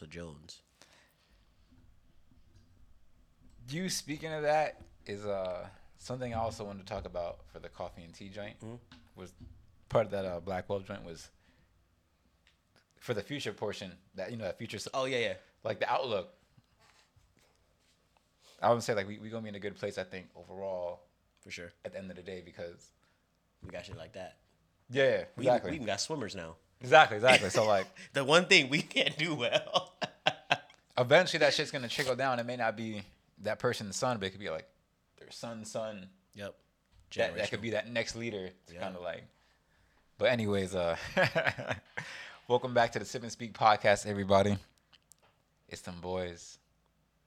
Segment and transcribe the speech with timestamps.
[0.00, 0.22] terrors, bro.
[0.22, 0.60] Shout out to Jones.
[3.68, 5.66] You speaking of that is uh
[5.98, 8.56] something I also wanted to talk about for the coffee and tea joint
[9.16, 9.32] was
[9.88, 11.28] part of that uh, Black Wolf joint was
[12.98, 15.34] for the future portion that you know that future Oh yeah, yeah.
[15.64, 16.28] like the outlook.
[18.62, 21.00] I would say like we we gonna be in a good place I think overall
[21.42, 21.72] For sure.
[21.84, 22.90] at the end of the day because
[23.64, 24.36] We got shit like that.
[24.90, 26.56] yeah, yeah We, exactly we even got swimmers now.
[26.80, 29.92] Exactly exactly so like The one thing we can't do well.
[30.98, 32.38] eventually that shit's gonna trickle down.
[32.38, 33.02] It may not be
[33.42, 34.66] that person's son, but it could be like
[35.18, 36.06] their son's son.
[36.34, 36.54] yep.
[37.16, 38.46] That, that could be that next leader.
[38.64, 38.80] It's Yeah.
[38.80, 39.24] kind of like.
[40.18, 40.96] But anyways, uh,
[42.48, 44.56] welcome back to the Sip and Speak podcast, everybody.
[45.68, 46.58] It's them boys.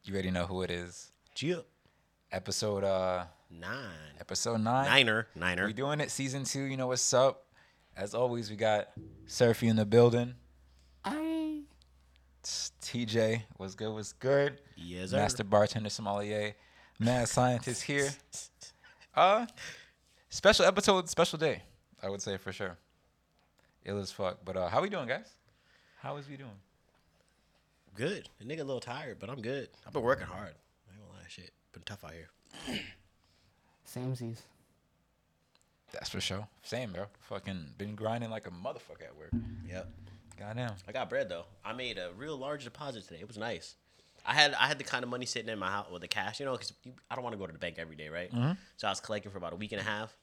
[0.06, 1.12] You already know who it is.
[1.36, 1.64] Gia.
[2.32, 3.90] Episode uh, Nine.
[4.20, 4.86] episode nine.
[4.86, 5.28] Niner.
[5.36, 5.66] Niner.
[5.68, 6.64] We doing it, season two.
[6.64, 7.43] You know what's up?
[7.96, 8.90] As always, we got
[9.28, 10.34] Surfy in the building.
[11.06, 11.62] I
[12.44, 13.94] TJ, what's good?
[13.94, 14.60] What's good?
[14.76, 15.18] Yes, sir.
[15.18, 16.54] Master bartender sommelier,
[17.00, 18.10] mad scientist here.
[19.16, 19.46] Uh,
[20.30, 21.62] special episode, special day.
[22.02, 22.78] I would say for sure.
[23.86, 24.40] Ill as fuck.
[24.44, 25.30] But uh, how we doing, guys?
[26.00, 26.50] How is we doing?
[27.96, 28.28] Good.
[28.40, 29.70] The nigga a little tired, but I'm good.
[29.86, 30.56] I've been working hard.
[30.90, 31.52] I ain't gonna lie, shit.
[31.74, 32.80] Been tough out here.
[33.88, 34.40] samesies.
[35.94, 36.48] That's for sure.
[36.64, 37.06] Same, bro.
[37.30, 39.32] Fucking been grinding like a motherfucker at work.
[39.70, 39.90] Yep.
[40.38, 40.74] Goddamn.
[40.88, 41.46] I got bread though.
[41.64, 43.20] I made a real large deposit today.
[43.22, 43.76] It was nice.
[44.26, 46.40] I had I had the kind of money sitting in my house with the cash,
[46.40, 46.74] you know, because
[47.10, 48.32] I don't want to go to the bank every day, right?
[48.32, 48.54] Mm-hmm.
[48.78, 50.16] So I was collecting for about a week and a half,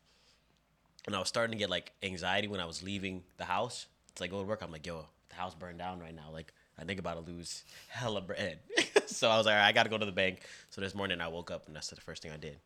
[1.06, 3.86] and I was starting to get like anxiety when I was leaving the house.
[4.10, 4.62] It's like go to work.
[4.62, 6.30] I'm like, yo, the house burned down right now.
[6.32, 8.58] Like I think about to lose hella bread.
[9.06, 10.40] so I was like, All right, I got to go to the bank.
[10.70, 12.58] So this morning I woke up and that's the first thing I did.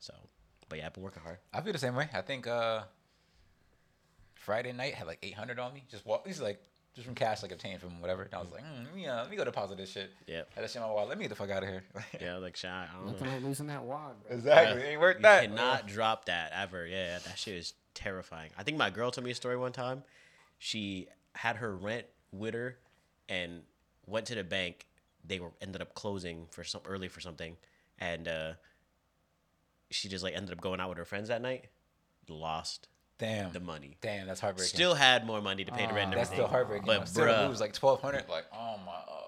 [0.00, 0.14] So,
[0.68, 1.38] but yeah, I've been working hard.
[1.52, 2.08] I feel the same way.
[2.12, 2.82] I think uh
[4.34, 5.84] Friday night had like 800 on me.
[5.90, 6.24] Just walk.
[6.24, 6.60] These like
[6.94, 8.22] just from cash like obtained from whatever.
[8.22, 10.10] And I was like, mm, let me uh, let me go deposit this shit.
[10.26, 10.42] Yeah.
[10.54, 11.08] Had that shit in my wallet.
[11.08, 11.82] Let me get the fuck out of here.
[12.20, 12.68] Yeah, like shy.
[12.68, 13.12] I don't know.
[13.12, 14.36] Nothing like losing that wad, bro.
[14.36, 14.82] exactly.
[14.82, 14.88] Yeah.
[14.90, 15.42] Ain't worth that.
[15.44, 15.56] You that.
[15.56, 16.86] cannot drop that ever.
[16.86, 18.50] Yeah, that shit is terrifying.
[18.58, 20.04] I think my girl told me a story one time.
[20.58, 22.78] She had her rent with her
[23.28, 23.62] and
[24.06, 24.86] went to the bank.
[25.26, 27.56] They were ended up closing for some early for something,
[27.98, 28.52] and uh,
[29.94, 31.66] she just like ended up going out with her friends that night.
[32.28, 32.88] Lost
[33.18, 33.52] Damn.
[33.52, 33.96] the money.
[34.00, 34.74] Damn, that's heartbreaking.
[34.74, 36.12] Still had more money to pay the rent.
[36.12, 36.36] and that's everything.
[36.36, 36.86] still heartbreaking.
[36.86, 39.20] But But still bruh, to lose like 1200 like oh my uh,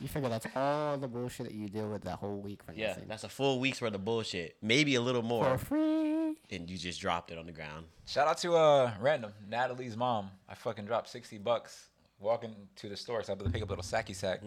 [0.00, 2.88] You figure that's all the bullshit that you deal with that whole week for yeah,
[2.88, 3.08] nothing.
[3.08, 4.56] that's a full week's worth of bullshit.
[4.62, 6.36] Maybe a little more, for free.
[6.50, 7.86] and you just dropped it on the ground.
[8.06, 10.30] Shout out to uh random Natalie's mom.
[10.48, 11.86] I fucking dropped 60 bucks
[12.18, 14.40] walking to the store so I had to pick up a little sacky sack.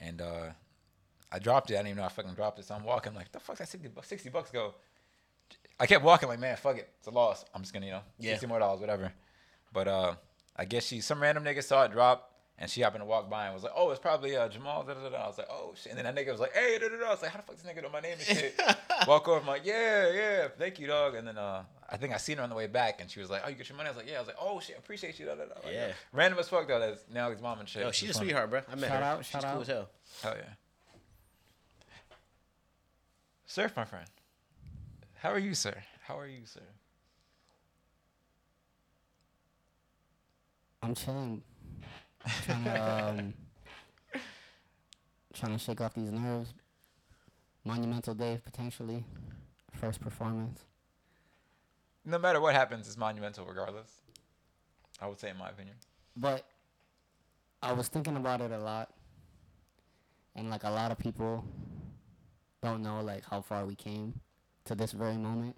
[0.00, 0.48] And uh
[1.32, 1.74] I dropped it.
[1.74, 2.64] I didn't even know I fucking dropped it.
[2.66, 4.74] So I'm walking like the fuck that 60 bucks 60 bucks go.
[5.78, 6.88] I kept walking like man, fuck it.
[6.98, 7.44] It's a loss.
[7.54, 8.32] I'm just gonna, you know, Yeah.
[8.32, 9.12] 60 more dollars, whatever.
[9.72, 10.14] But uh
[10.56, 13.44] I guess she some random nigga saw it drop and she happened to walk by
[13.44, 15.16] and was like, "Oh, it's probably uh, Jamal." Da, da, da.
[15.24, 17.08] I was like, "Oh shit!" And then that nigga was like, "Hey!" Da, da, da.
[17.08, 18.58] I was like, "How the fuck this nigga know my name and shit?"
[19.06, 22.16] Walk over, I'm like, "Yeah, yeah, thank you, dog." And then uh, I think I
[22.16, 23.88] seen her on the way back, and she was like, "Oh, you get your money?"
[23.88, 25.54] I was like, "Yeah." I was like, "Oh shit, appreciate you." Da, da, da.
[25.62, 25.92] Like, Yeah.
[26.14, 26.80] Random as fuck though.
[26.80, 27.82] That's now his mom and shit.
[27.82, 28.28] Yo, It's she's a funny.
[28.28, 28.60] sweetheart, bro.
[28.72, 29.04] I met Shout her.
[29.04, 29.60] out, she's shout cool out.
[29.60, 29.88] as hell.
[30.22, 30.42] Hell yeah.
[33.46, 34.06] Serff, my friend.
[35.14, 35.74] How are you, sir?
[36.02, 36.60] How are you, sir?
[40.82, 41.42] I'm chilling.
[42.44, 43.34] trying to um,
[45.34, 46.52] trying to shake off these nerves.
[47.64, 49.04] Monumental day potentially.
[49.72, 50.64] First performance.
[52.04, 54.00] No matter what happens, it's monumental regardless.
[55.00, 55.76] I would say, in my opinion.
[56.16, 56.46] But
[57.62, 58.90] I was thinking about it a lot.
[60.34, 61.44] And like a lot of people
[62.62, 64.20] don't know like how far we came
[64.64, 65.56] to this very moment.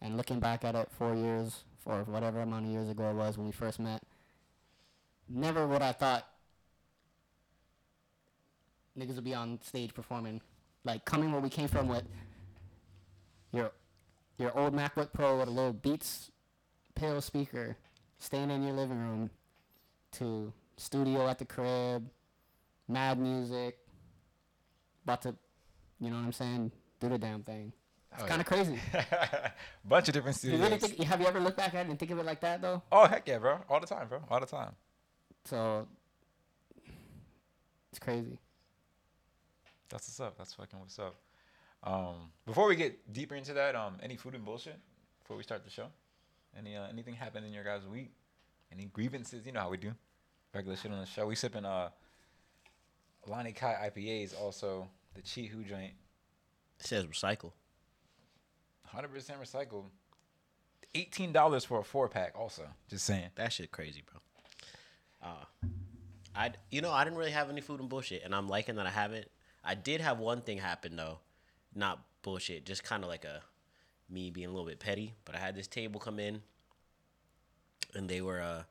[0.00, 3.38] And looking back at it four years or whatever amount of years ago it was
[3.38, 4.02] when we first met,
[5.28, 6.26] never would I thought
[8.98, 10.40] niggas would be on stage performing.
[10.84, 12.04] Like coming where we came from with
[13.52, 13.72] your
[14.38, 16.30] your old MacBook Pro with a little Beats
[16.94, 17.76] Pill speaker,
[18.18, 19.30] staying in your living room,
[20.12, 22.08] to studio at the crib,
[22.88, 23.78] mad music,
[25.04, 25.34] about to,
[26.00, 27.72] you know what I'm saying, do the damn thing.
[28.12, 28.78] It's Oh, kind of crazy.
[29.84, 30.60] Bunch of different You studios.
[30.60, 31.02] really think?
[31.04, 32.82] Have you ever looked back at it and think of it like that though?
[32.92, 33.58] oh heck yeah, bro!
[33.68, 34.20] All the time, bro.
[34.30, 34.72] All the time.
[35.44, 35.86] So
[37.90, 38.38] it's crazy.
[39.88, 40.38] That's what's up.
[40.38, 41.16] That's fucking what's up.
[41.84, 44.78] Um, before we get deeper into that, um, any food and bullshit
[45.22, 45.86] before we start the show?
[46.58, 48.12] Any uh, anything happened in your guys' week?
[48.72, 49.46] Any grievances?
[49.46, 49.92] You know how we do.
[50.54, 51.26] Regular shit on the show.
[51.26, 51.90] We sipping uh,
[53.28, 54.34] Lanikai IPAs.
[54.40, 55.92] Also the Chi Hu joint,
[56.80, 57.52] It says recycle.
[58.84, 59.84] hundred percent recycled.
[60.94, 62.34] Eighteen dollars for a four pack.
[62.38, 63.28] Also, just saying.
[63.34, 64.20] That shit crazy, bro.
[65.30, 65.68] Uh,
[66.34, 68.86] I you know I didn't really have any food and bullshit, and I'm liking that
[68.86, 69.28] I haven't.
[69.64, 71.18] I did have one thing happen though,
[71.74, 73.42] not bullshit, just kind of like a
[74.08, 75.14] me being a little bit petty.
[75.24, 76.40] But I had this table come in,
[77.94, 78.62] and they were uh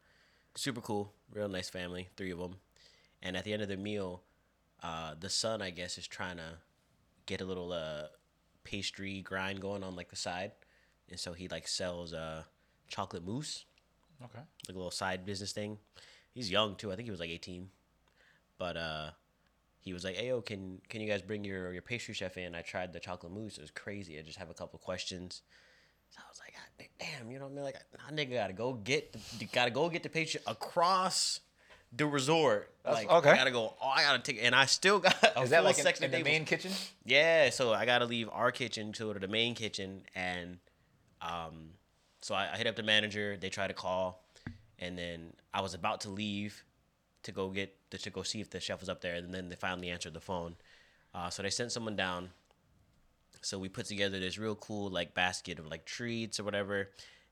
[0.56, 2.56] super cool, real nice family, three of them.
[3.22, 4.22] And at the end of the meal,
[4.86, 6.52] uh, the son I guess is trying to
[7.26, 8.04] get a little uh
[8.64, 10.52] pastry grind going on like the side,
[11.10, 12.44] and so he like sells uh
[12.88, 13.66] chocolate mousse
[14.24, 14.40] Okay.
[14.68, 15.78] like a little side business thing.
[16.34, 16.92] He's young too.
[16.92, 17.70] I think he was like 18.
[18.58, 19.10] But uh
[19.80, 22.56] he was like, "Hey, yo, can can you guys bring your your pastry chef in?
[22.56, 23.58] I tried the chocolate mousse.
[23.58, 24.18] It was crazy.
[24.18, 25.42] I just have a couple questions."
[26.10, 26.56] So I was like,
[27.00, 27.64] "Damn, you know what I mean?
[27.66, 31.42] Like, nah, nigga, gotta go get the, gotta go get the pastry across
[31.96, 32.72] the resort.
[32.84, 33.30] That's- like, okay.
[33.32, 33.74] I gotta go.
[33.82, 36.04] Oh, I gotta take, and I still got a Is that full like in, section
[36.04, 36.32] in of the tables.
[36.32, 36.72] main kitchen?
[37.06, 40.60] Yeah, so I gotta leave our kitchen to go to the main kitchen, and
[41.22, 41.70] um,
[42.22, 43.38] so I, I hit up the manager.
[43.38, 44.24] They try to call,
[44.80, 46.64] and then I was about to leave
[47.24, 49.50] to go get the, to go see if the chef was up there, and then
[49.50, 50.56] they finally answered the phone.
[51.14, 52.30] Uh, so they sent someone down.
[53.42, 56.90] So we put together this real cool like basket of like treats or whatever,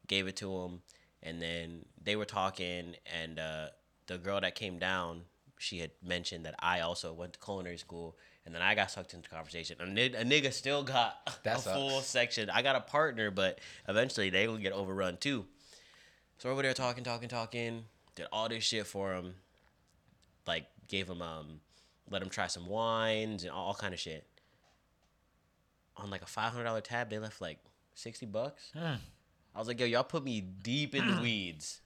[0.07, 0.81] gave it to them,
[1.21, 3.67] and then they were talking, and uh,
[4.07, 5.21] the girl that came down,
[5.57, 9.13] she had mentioned that I also went to culinary school, and then I got sucked
[9.13, 9.77] into the conversation.
[9.79, 12.49] A, nig- a nigga still got That a full section.
[12.49, 15.45] I got a partner, but eventually they will get overrun too.
[16.37, 17.85] So over there talking, talking, talking,
[18.15, 19.35] did all this shit for him.
[20.45, 21.61] Like gave him um,
[22.09, 24.27] let him try some wines and all, all kind of shit.
[25.95, 27.59] On like a five hundred dollar tab, they left like
[27.95, 28.71] sixty bucks.
[28.73, 28.95] Hmm.
[29.55, 31.79] I was like, yo, y'all put me deep in the weeds.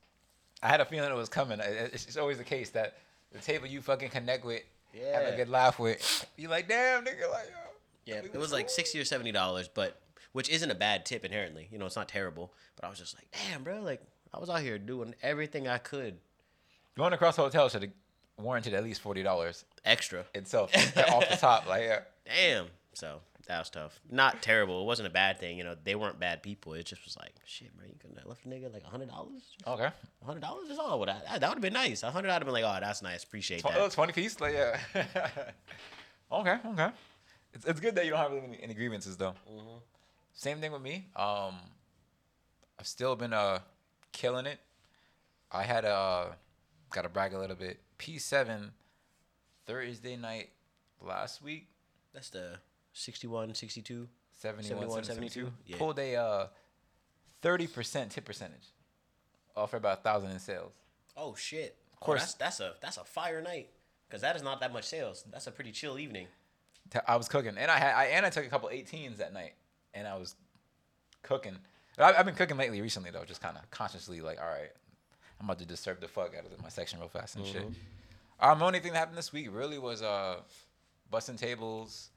[0.64, 1.60] I had a feeling it was coming.
[1.62, 2.98] It's, always the case that
[3.32, 4.64] the table you fucking connect with,
[4.94, 5.20] yeah.
[5.20, 8.14] have a good laugh with, you like, damn, nigga, like, yo.
[8.14, 10.00] Yeah, it was like sixty or seventy dollars, but
[10.32, 11.68] which isn't a bad tip inherently.
[11.72, 12.54] You know, it's not terrible.
[12.78, 14.02] But I was just like, damn, bro, like
[14.34, 16.18] I was out here doing everything I could
[16.98, 17.92] Going across the hotel should have
[18.40, 20.26] warranted at least forty dollars extra.
[20.34, 21.68] itself off the top.
[21.68, 22.00] Like, yeah.
[22.26, 22.66] Damn.
[22.94, 24.00] So that was tough.
[24.10, 24.82] Not terrible.
[24.82, 25.58] It wasn't a bad thing.
[25.58, 26.74] You know, they weren't bad people.
[26.74, 29.10] It just was like, shit, bro, you couldn't have left a nigga like a hundred
[29.10, 29.42] dollars.
[29.66, 29.90] Okay.
[30.22, 31.02] A hundred dollars is all.
[31.04, 32.04] I, that would have been nice.
[32.04, 33.24] A hundred, I'd have been like, oh, that's nice.
[33.24, 33.78] Appreciate Tw- that.
[33.78, 34.40] oh, 20 piece?
[34.40, 34.80] Like, yeah.
[36.32, 36.90] okay, okay.
[37.54, 39.34] It's, it's good that you don't have any, any grievances, though.
[39.50, 39.78] Mm-hmm.
[40.34, 41.08] Same thing with me.
[41.16, 41.56] Um,
[42.80, 43.60] I've still been uh
[44.12, 44.60] killing it.
[45.52, 46.28] I had uh
[46.92, 47.80] got to brag a little bit.
[47.98, 48.70] P7
[49.66, 50.50] Thursday night
[51.02, 51.68] last week,
[52.14, 52.60] That's the
[52.98, 54.08] 61, 62.
[54.34, 55.30] 71, 71, 72.
[55.30, 55.54] 72?
[55.66, 55.78] Yeah.
[55.78, 56.48] Pulled a uh
[57.44, 58.74] 30% tip percentage.
[59.56, 60.74] Off for about a thousand in sales.
[61.16, 61.78] Oh shit.
[61.94, 62.22] Of course.
[62.22, 63.70] that's, that's a that's a fire night.
[64.10, 65.26] Cause that is not that much sales.
[65.32, 66.28] That's a pretty chill evening.
[67.06, 69.54] I was cooking, and I had I and I took a couple 18s that night,
[69.94, 70.36] and I was
[71.22, 71.58] cooking.
[71.98, 74.72] I, I've been cooking lately, recently though, just kind of consciously like, all right,
[75.40, 77.66] I'm about to disturb the fuck out of my section real fast and shit.
[78.40, 80.38] Um, the only thing that happened this week really was uh,
[81.12, 82.12] busting tables.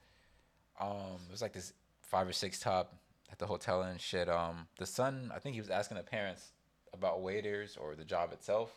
[0.80, 1.72] Um, it was like this
[2.02, 2.94] five or six top
[3.30, 4.28] at the hotel and shit.
[4.28, 6.52] Um, the son, I think he was asking the parents
[6.92, 8.70] about waiters or the job itself.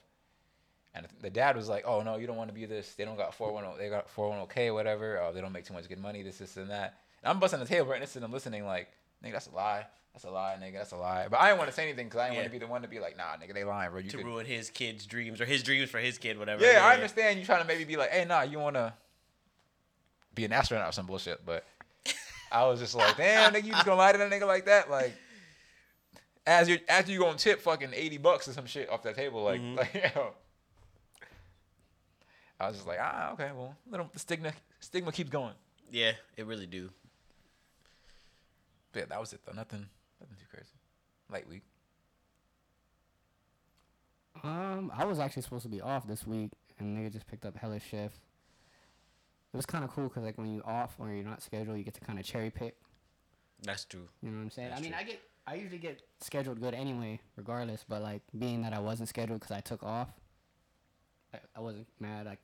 [0.95, 2.93] And the dad was like, "Oh no, you don't want to be this.
[2.93, 3.79] They don't got 410.
[3.83, 5.19] They got 410k, whatever.
[5.19, 6.21] Uh, they don't make too much good money.
[6.21, 8.89] This, this, and that." And I'm busting the table right next to them, listening, like,
[9.25, 9.87] "Nigga, that's a lie.
[10.13, 10.73] That's a lie, nigga.
[10.73, 12.51] That's a lie." But I didn't want to say anything because I didn't want to
[12.51, 14.01] be the one to be like, "Nah, nigga, they lying, bro.
[14.01, 16.63] You To could." ruin his kid's dreams or his dreams for his kid, whatever.
[16.63, 18.93] Yeah, I understand you trying to maybe be like, "Hey, nah, you want to
[20.35, 21.65] be an astronaut or some bullshit," but
[22.53, 24.89] I was just like, "Damn, nigga, you just gonna lie to that nigga like that?"
[24.89, 25.13] Like,
[26.45, 29.43] as you after you gonna tip fucking eighty bucks or some shit off that table,
[29.43, 29.77] like, Mhm.
[29.77, 30.33] like, yo.
[32.59, 35.53] I was just like, ah, okay, well, little the stigma stigma keeps going.
[35.89, 36.89] Yeah, it really do.
[38.91, 39.53] But yeah, that was it though.
[39.53, 39.87] Nothing,
[40.21, 40.69] nothing too crazy.
[41.31, 41.63] Light week.
[44.43, 47.55] Um, I was actually supposed to be off this week, and nigga just picked up
[47.57, 48.17] hella shift.
[49.53, 51.83] It was kind of cool because like when you're off or you're not scheduled, you
[51.83, 52.75] get to kind of cherry pick.
[53.61, 54.07] That's true.
[54.21, 54.69] You know what I'm saying?
[54.69, 54.99] That's I mean, true.
[54.99, 57.85] I get I usually get scheduled good anyway, regardless.
[57.87, 60.09] But like being that I wasn't scheduled because I took off,
[61.33, 62.25] I, I wasn't mad.
[62.25, 62.39] Like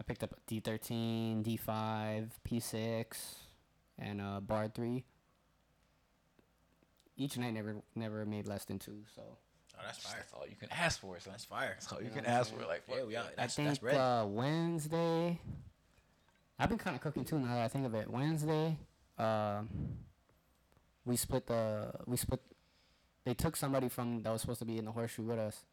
[0.00, 3.04] I picked up D13, D5, P6,
[3.98, 5.04] and uh, Bar three.
[7.16, 9.02] Each night never never made less than two.
[9.14, 9.22] So
[9.78, 10.16] Oh, that's fire.
[10.18, 11.32] That's all you can ask for, son.
[11.32, 11.70] That's fire.
[11.74, 12.56] That's all you You can know what I'm ask for.
[12.58, 12.68] saying?
[12.68, 13.22] Like, Yeah, fuck we are.
[13.22, 13.28] yeah.
[13.36, 13.96] That's, I that's think red.
[13.96, 15.40] uh, Wednesday.
[16.60, 18.10] I've been kind of cooking too now that I think of it.
[18.10, 18.76] Wednesday,
[19.18, 19.62] uh,
[21.06, 22.40] we split the we split.
[23.24, 25.64] They took somebody from that was supposed to be in the horseshoe with us,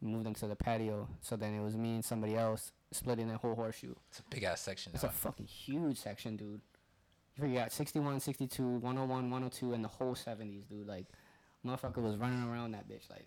[0.00, 1.08] moved them to the patio.
[1.20, 3.94] So then it was me and somebody else splitting the whole horseshoe.
[4.10, 4.92] It's a big ass section.
[4.94, 5.08] It's though.
[5.08, 6.60] a fucking huge section, dude.
[7.36, 10.86] You figure out 61, 62, 101, 102, and the whole 70s, dude.
[10.86, 11.06] Like,
[11.64, 13.08] motherfucker was running around that bitch.
[13.08, 13.26] Like,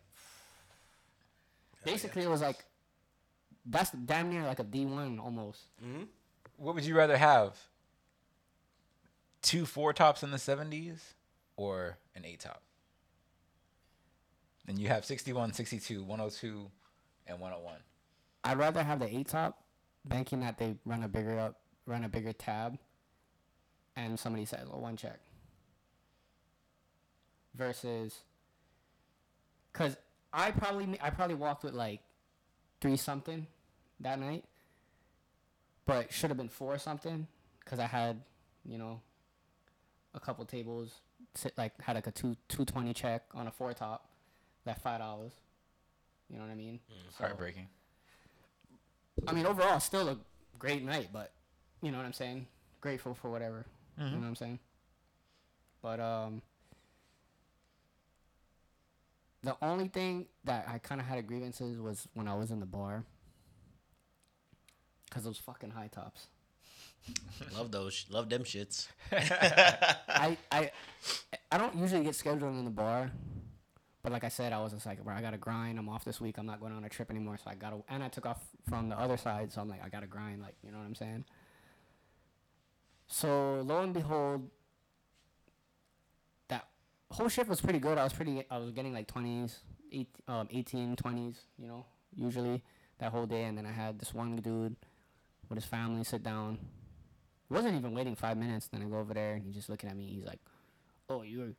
[1.84, 2.66] basically, it was like
[3.66, 5.62] that's damn near like a D one almost.
[6.58, 7.58] What would you rather have?
[9.42, 11.14] Two four tops in the seventies,
[11.56, 12.62] or an eight top?
[14.68, 16.72] And you have 61, 62, 102,
[17.28, 17.76] and 101.
[18.44, 19.62] I'd rather have the eight top,
[20.06, 22.78] banking that they run a bigger up, run a bigger tab,
[23.96, 25.20] and somebody says, "Oh, one check."
[27.54, 28.22] Versus,
[29.74, 29.96] cause
[30.34, 32.02] I probably I probably walked with like
[32.82, 33.48] three something
[34.00, 34.44] that night,
[35.86, 37.28] but should have been four something,
[37.66, 38.22] cause I had,
[38.66, 39.02] you know,
[40.14, 41.02] a couple tables,
[41.36, 44.08] sit, like had like a two two twenty check on a four top,
[44.66, 45.34] that five dollars.
[46.30, 46.80] You know what I mean?
[47.18, 47.68] So- Heartbreaking.
[49.28, 50.18] I mean, overall, still a
[50.60, 51.32] great night, but
[51.82, 52.48] you know what I'm saying.
[52.82, 53.66] Grateful for whatever.
[53.98, 54.60] You know what I'm saying.
[55.82, 56.42] But um,
[59.44, 62.60] the only thing that I kind of had a grievances was when I was in
[62.60, 63.04] the bar,
[65.10, 66.28] cause those fucking high tops.
[67.56, 68.06] Love those.
[68.10, 68.88] Love them shits.
[69.12, 70.72] I I
[71.52, 73.12] I don't usually get scheduled in the bar,
[74.02, 75.78] but like I said, I was just like, bro, I gotta grind.
[75.78, 76.38] I'm off this week.
[76.38, 77.78] I'm not going on a trip anymore, so I gotta.
[77.90, 80.42] And I took off from the other side, so I'm like, I gotta grind.
[80.42, 81.26] Like, you know what I'm saying?
[83.08, 84.50] So lo and behold,
[86.48, 86.68] that
[87.12, 87.98] whole shift was pretty good.
[87.98, 88.44] I was pretty.
[88.50, 89.58] I was getting like 20s,
[89.92, 91.36] eight, um, 18, 20s.
[91.60, 91.86] You know,
[92.16, 92.64] usually
[93.00, 94.76] that whole day, and then I had this one dude
[95.50, 96.60] with his family sit down.
[97.50, 98.68] Wasn't even waiting five minutes.
[98.68, 100.08] Then I go over there and he's just looking at me.
[100.08, 100.40] He's like,
[101.10, 101.54] "Oh, you're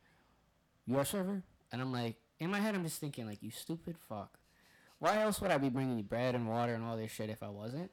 [0.86, 3.96] you're a server?" And I'm like, in my head, I'm just thinking like, "You stupid
[4.08, 4.38] fuck.
[4.98, 7.42] Why else would I be bringing you bread and water and all this shit if
[7.42, 7.90] I wasn't?"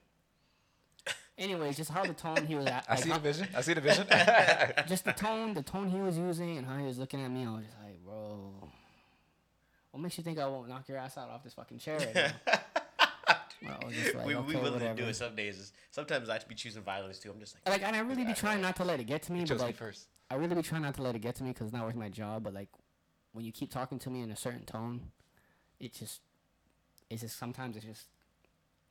[1.38, 3.47] Anyways, just how the tone he was at, I see the vision.
[3.55, 4.07] I see the vision.
[4.88, 7.45] just the tone, the tone he was using, and how he was looking at me.
[7.45, 8.69] I was just like, "Bro,
[9.91, 12.15] what makes you think I won't knock your ass out off this fucking chair right
[12.15, 12.59] now?"
[13.65, 15.01] Well, I was just like, we okay, we willing to whatever.
[15.01, 15.72] do it some days.
[15.91, 17.32] Sometimes I be choosing violence too.
[17.32, 19.34] I'm just like, Like, and I really be trying not to let it get to
[19.34, 20.08] me, but chose me like, first.
[20.29, 21.96] I really be trying not to let it get to me because it's not worth
[21.96, 22.43] my job.
[22.43, 22.70] But like,
[23.32, 25.12] when you keep talking to me in a certain tone,
[25.79, 26.22] it just,
[27.10, 28.08] it's just sometimes it's just,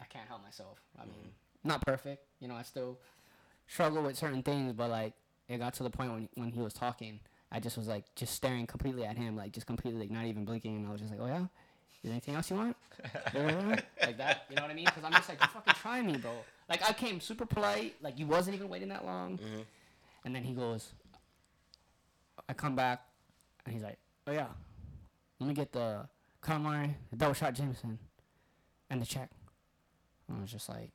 [0.01, 0.79] I can't help myself.
[0.99, 1.11] I mm-hmm.
[1.11, 1.31] mean,
[1.65, 2.55] not perfect, you know.
[2.55, 2.99] I still
[3.67, 5.15] struggle with certain things, but like,
[5.49, 8.35] it got to the point when when he was talking, I just was like just
[8.35, 11.13] staring completely at him, like just completely like not even blinking, and I was just
[11.13, 11.47] like, oh yeah.
[12.03, 12.77] Is there anything else you want?
[13.05, 13.77] Uh-huh.
[14.01, 14.85] like that, you know what I mean?
[14.85, 16.31] Because I'm just like, you fucking try me, bro.
[16.69, 19.63] Like I came super polite, like you wasn't even waiting that long, mm-hmm.
[20.25, 20.93] and then he goes,
[22.49, 23.01] I come back,
[23.65, 24.47] and he's like, "Oh yeah,
[25.41, 26.07] let me get the
[26.43, 27.99] calamari, the double shot Jameson,
[28.91, 29.31] and the check."
[30.29, 30.91] And I was just like,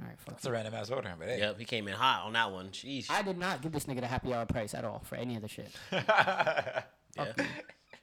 [0.00, 1.38] "All right, fuck." That's a random ass order, but hey.
[1.38, 2.68] yep, he came in hot on that one.
[2.68, 3.10] Jeez.
[3.10, 5.42] I did not give this nigga the happy hour price at all for any of
[5.42, 5.70] the shit.
[5.92, 6.84] yeah.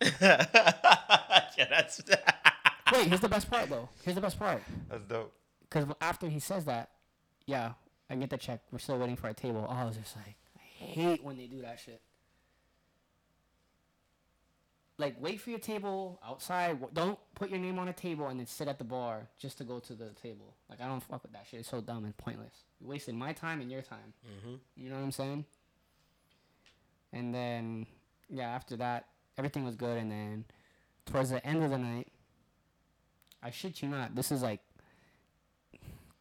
[0.22, 2.02] yeah, that's.
[2.94, 3.90] Wait, here's the best part though.
[4.04, 4.62] Here's the best part.
[4.90, 5.34] That's dope.
[5.62, 6.90] Because after he says that,
[7.46, 7.74] yeah,
[8.10, 8.62] I get the check.
[8.72, 9.66] We're still waiting for a table.
[9.70, 12.02] Oh, I was just like, I hate when they do that shit.
[14.98, 16.78] Like, wait for your table outside.
[16.94, 19.64] Don't put your name on a table and then sit at the bar just to
[19.64, 20.56] go to the table.
[20.70, 21.62] Like, I don't fuck with that shit.
[21.62, 22.66] It's so dumb and pointless.
[22.82, 24.14] You're wasting my time and your time.
[24.44, 25.46] hmm You know what I'm saying?
[27.14, 27.86] And then,
[28.30, 29.06] yeah, after that,
[29.40, 29.98] everything was good.
[29.98, 30.46] And then,
[31.06, 32.10] towards the end of the night,
[33.42, 34.60] I shit you not, this is like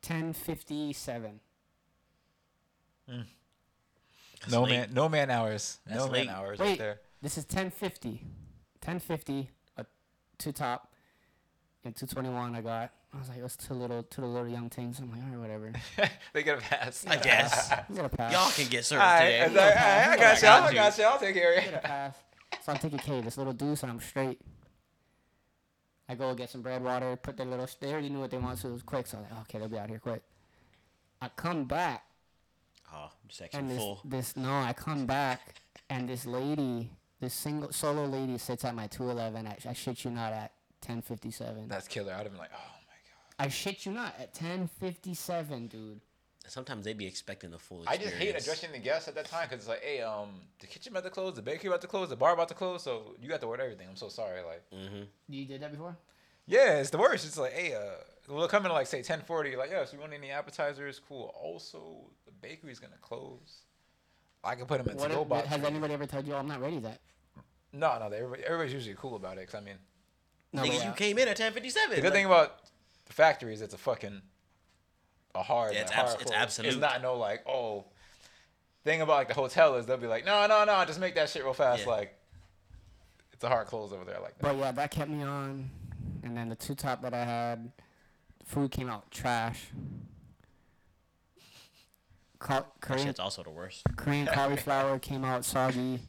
[0.03, 1.41] 10:57.
[3.11, 3.25] Mm.
[4.51, 4.71] no late.
[4.71, 5.79] man, no man hours.
[5.87, 6.29] That's no man late.
[6.29, 7.01] hours right Wait, there.
[7.21, 8.21] this is 10:50.
[8.81, 9.85] 10:50, a
[10.39, 10.93] two top,
[11.85, 12.55] and 221.
[12.55, 12.93] I got.
[13.13, 14.99] I was like, it's two little, two little young things.
[14.99, 15.73] I'm like, all right, whatever.
[16.35, 17.07] they get a pass.
[17.09, 17.73] I guess.
[17.89, 18.33] You got a pass.
[18.33, 19.41] Y'all can get served All right, today.
[19.47, 20.49] it's like, all right, I got I you.
[20.49, 21.05] I got got you.
[21.05, 21.79] I'll take care of get you.
[21.79, 22.17] a pass.
[22.69, 24.39] So I'm taking care this little deuce, and I'm straight.
[26.07, 27.67] I go get some bread, water, put their little.
[27.81, 29.07] They already knew what they wanted, so it was quick.
[29.07, 30.21] So I was like, okay, they'll be out here quick.
[31.23, 32.05] I come back,
[32.93, 34.03] Oh, section and this, full.
[34.05, 35.55] this no, I come back,
[35.89, 39.47] and this lady, this single solo lady, sits at my 211.
[39.47, 40.53] I, I shit you not at
[40.87, 41.69] 10:57.
[41.71, 42.13] That's killer.
[42.13, 42.97] I'd have been like, oh my
[43.39, 43.47] god.
[43.47, 46.01] I shit you not at 10:57, dude.
[46.49, 47.89] Sometimes they'd be expecting the full god.
[47.93, 50.29] I just hate addressing the guests at that time because it's like, hey, um,
[50.61, 52.83] the kitchen about to close, the bakery about to close, the bar about to close,
[52.83, 53.87] so you got to order everything.
[53.89, 54.43] I'm so sorry.
[54.43, 55.03] Like, Mm-hmm.
[55.29, 55.97] You did that before?
[56.47, 57.27] yeah, it's the worst.
[57.27, 57.81] It's like, hey, uh,
[58.29, 59.57] we'll come in at like say 10:40.
[59.57, 61.01] Like, yeah, so you want any appetizers?
[61.07, 61.33] Cool.
[61.41, 63.63] Also, the bakery's gonna close.
[64.43, 65.49] I can put them in What to go box.
[65.49, 67.01] has anybody ever told you oh, I'm not ready that?
[67.73, 69.45] No, no, everybody, everybody's usually cool about it.
[69.47, 69.75] Cause I mean,
[70.53, 71.97] No, Niggas, you came in at 10:57.
[71.97, 72.61] the good thing about
[73.07, 74.23] the factory is it's a fucking
[75.35, 75.75] a hard.
[75.75, 76.43] Yeah, it's like, abs- hard it's close.
[76.43, 76.69] absolute.
[76.73, 77.85] It's not no like oh.
[78.85, 81.29] Thing about like the hotel is they'll be like, no, no, no, just make that
[81.29, 81.83] shit real fast.
[81.85, 81.91] Yeah.
[81.93, 82.17] Like,
[83.33, 84.43] it's a hard close over there like that.
[84.43, 85.69] But yeah, that kept me on.
[86.23, 87.73] And then the two top that I had,
[88.45, 89.67] food came out trash.
[92.39, 93.83] Ca- That Korean shit's also the worst.
[93.97, 96.01] Korean cauliflower came out soggy.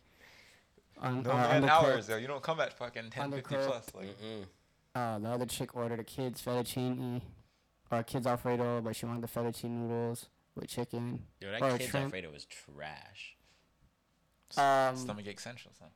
[1.01, 1.69] Un- No uh, man undercooked.
[1.69, 2.17] hours though.
[2.17, 3.65] You don't come at fucking 10, 50 Undercooked.
[3.65, 3.87] plus.
[3.95, 4.15] Like,
[4.95, 7.21] Uh, the other chick ordered a kid's fettuccine
[7.91, 11.23] or a kid's alfredo, but she wanted the fettuccine noodles with chicken.
[11.41, 12.05] Yo, that Or kid's shrimp.
[12.05, 13.35] Alfredo was trash.
[14.57, 15.89] Um, stomach ache central, son.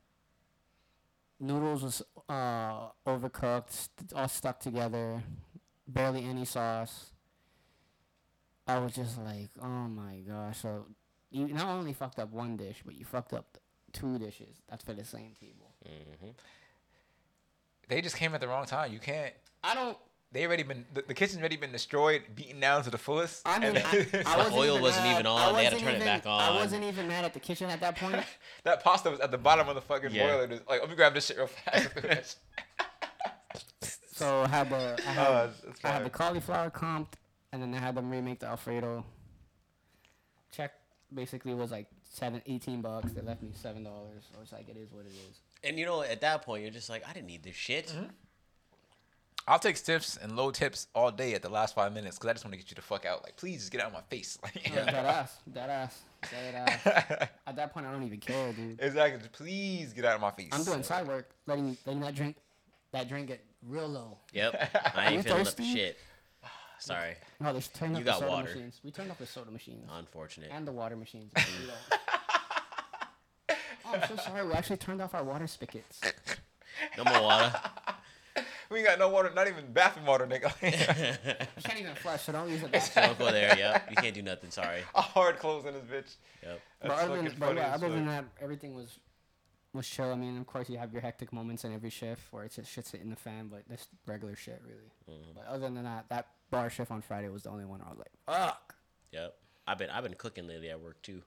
[1.40, 5.24] noodles was uh, overcooked, st- all stuck together,
[5.88, 7.12] barely any sauce.
[8.68, 10.60] I was just like, oh my gosh!
[10.60, 10.86] So
[11.32, 13.58] you not only fucked up one dish, but you fucked up
[13.92, 14.62] two dishes.
[14.70, 15.74] That's for the same table.
[15.84, 16.30] hmm
[17.90, 18.94] They just came at the wrong time.
[18.94, 19.34] You can't.
[19.64, 19.98] I don't.
[20.34, 23.48] They already been the, the kitchen's already been destroyed, beaten down to the fullest.
[23.48, 25.54] I mean, and I, then- I wasn't oil even wasn't mad- even on.
[25.56, 27.70] They had to wasn't turn it even- back I wasn't even mad at the kitchen
[27.70, 28.24] at that point.
[28.64, 30.28] that pasta was at the bottom of the fucking Yeah.
[30.28, 30.48] boiler.
[30.48, 32.38] Just, like, let me grab this shit real fast.
[34.16, 36.04] So I had the I had, oh, it's, it's I had fire.
[36.04, 37.14] the cauliflower comped,
[37.52, 39.04] and then I had them remake the Alfredo.
[40.52, 40.72] Check
[41.14, 43.12] basically was like seven, 18 bucks.
[43.14, 44.24] They left me seven dollars.
[44.38, 45.40] I was like, it is what it is.
[45.64, 47.88] And you know, at that point, you're just like, I didn't need this shit.
[47.88, 48.06] Mm-hmm.
[49.48, 52.34] I'll take stiffs and low tips all day at the last five minutes because I
[52.34, 53.24] just want to get you the fuck out.
[53.24, 54.38] Like, please just get out of my face.
[54.44, 57.28] Like, Dead ass, dead ass, dead ass.
[57.48, 58.80] At that point, I don't even care, dude.
[58.82, 59.20] exactly.
[59.20, 60.50] Just please get out of my face.
[60.54, 62.38] I'm doing side work, letting letting that drink,
[62.94, 64.18] that drink get real low.
[64.32, 64.72] Yep.
[64.96, 65.98] I Are you ain't feeling up shit.
[66.80, 67.16] Sorry.
[67.42, 68.44] No, they turned You up got the soda water.
[68.50, 68.80] machines.
[68.84, 70.50] We turned off the soda machines Unfortunate.
[70.54, 71.32] and the water machines.
[73.86, 74.46] Oh, I'm so sorry.
[74.48, 76.02] We actually turned off our water spigots.
[76.98, 77.54] No more water.
[78.74, 80.52] We ain't got no water, not even bathroom water, nigga.
[81.58, 82.82] You can't even flush, so don't use it.
[82.82, 83.56] So don't go there.
[83.56, 83.88] Yep.
[83.92, 84.50] You can't do nothing.
[84.50, 84.80] Sorry.
[84.96, 86.16] A hard close in this bitch.
[86.42, 86.60] Yep.
[86.82, 88.98] But other than, but yeah, other than that, everything was
[89.74, 90.12] was chill.
[90.12, 92.72] I mean, of course, you have your hectic moments in every shift where it's just
[92.72, 95.20] shit's hitting the fan, but that's regular shit, really.
[95.20, 95.36] Mhm.
[95.36, 98.00] But other than that, that bar shift on Friday was the only one I was
[98.00, 98.76] like, fuck.
[99.12, 99.36] Yep.
[99.68, 101.22] I've been I've been cooking lately at work too.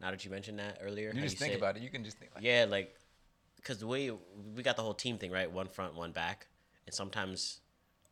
[0.00, 1.82] Now that you mentioned that earlier, You how just think said- about it.
[1.82, 2.94] You can just think like, Yeah, like,
[3.64, 4.10] cause the way
[4.54, 6.46] we got the whole team thing right, one front, one back,
[6.88, 7.60] and sometimes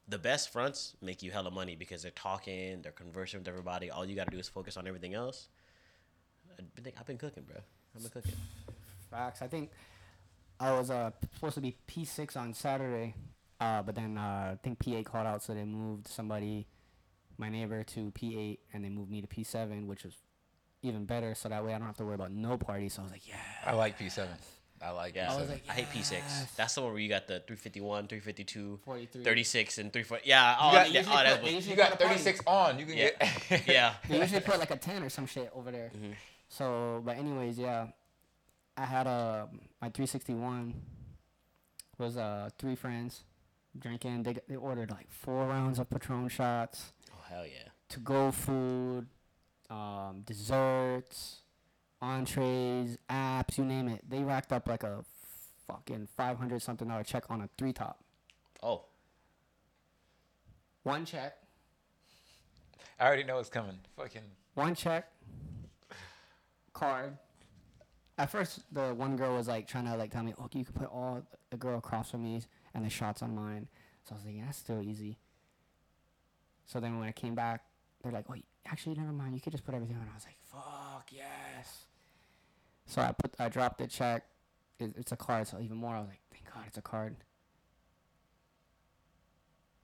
[0.06, 3.90] the best fronts make you hella money because they're talking, they're conversing with everybody.
[3.90, 5.48] All you got to do is focus on everything else.
[6.58, 7.56] I've been, I've been cooking, bro.
[7.94, 8.34] I've been cooking.
[9.10, 9.40] Facts.
[9.40, 9.70] I think
[10.60, 13.14] I was uh, supposed to be P6 on Saturday,
[13.60, 16.66] uh, but then uh, I think P8 called out, so they moved somebody,
[17.38, 20.16] my neighbor, to P8, and they moved me to P7, which was
[20.82, 21.34] even better.
[21.34, 22.90] So that way I don't have to worry about no party.
[22.90, 23.36] So I was like, yeah.
[23.64, 24.26] I like P7.
[24.82, 25.50] I like Yeah, I was P7.
[25.52, 26.10] like, I hate P6.
[26.12, 26.52] yes.
[26.56, 29.24] That's the one where you got the 351, 352, 43.
[29.24, 30.20] 36, and 34.
[30.24, 32.04] Yeah, oh, got- yeah, They oh, usually put- they what- usually you got put a
[32.04, 32.18] party.
[32.22, 32.78] 36 on.
[32.78, 33.10] You can Yeah.
[33.48, 33.66] get.
[33.68, 33.94] yeah.
[34.08, 35.90] They usually put like a 10 or some shit over there.
[35.96, 36.14] Mhm.
[36.48, 37.86] So, but anyways, yeah.
[38.76, 39.48] I had a
[39.80, 40.74] my 361
[41.98, 43.24] was uh three friends
[43.78, 44.22] drinking.
[44.24, 47.70] They they ordered like four rounds of Patron shots, Oh hell yeah.
[47.88, 49.06] to go food,
[49.70, 51.40] um, desserts,
[52.06, 54.08] entrees, apps, you name it.
[54.08, 55.04] They racked up like a
[55.66, 57.98] fucking 500 something dollar check on a three top.
[58.62, 58.84] Oh,
[60.84, 61.36] One check,
[63.00, 63.78] I already know it's coming.
[63.96, 64.22] Fucking.
[64.54, 65.08] one check,
[66.72, 67.18] card.
[68.18, 70.72] At first, the one girl was like trying to like tell me, "Oh, you can
[70.74, 72.40] put all the girl across from me
[72.72, 73.68] and the shots on mine."
[74.04, 75.18] So I was like, yeah, "That's still easy."
[76.66, 77.64] So then when I came back,
[78.02, 79.34] they're like, "Oh, actually, never mind.
[79.34, 81.85] You could just put everything on." I was like, "Fuck yes!"
[82.86, 84.24] So I put, I dropped the check.
[84.78, 85.94] It, it's a card, so even more.
[85.94, 87.16] I was like, "Thank God, it's a card."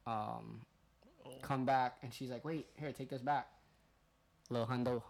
[0.07, 0.63] Um,
[1.43, 3.49] come back, and she's like, "Wait, here, take this back."
[4.51, 5.03] Little hundo,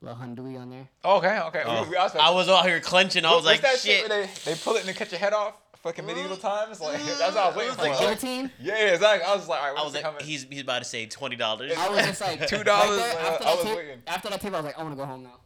[0.00, 0.88] little hundui on there.
[1.04, 1.62] Okay, okay.
[1.64, 1.84] Oh.
[1.84, 3.24] We, we also, I was out here clenching.
[3.24, 4.08] I was like, that shit.
[4.08, 5.60] where they, they pull it and they cut your head off?
[5.82, 6.80] Fucking medieval times?
[6.80, 7.82] Like, that's what I was waiting for.
[7.82, 8.50] Like Like, Guillotine.
[8.58, 9.22] yeah, exactly.
[9.30, 10.24] I was like, all right, I was like, coming?
[10.24, 11.72] he's he's about to say twenty dollars.
[11.76, 12.96] I was just like two dollars.
[12.98, 14.02] there, uh, after, I that was table, waiting.
[14.06, 15.40] after that table, I was like, I want to go home now.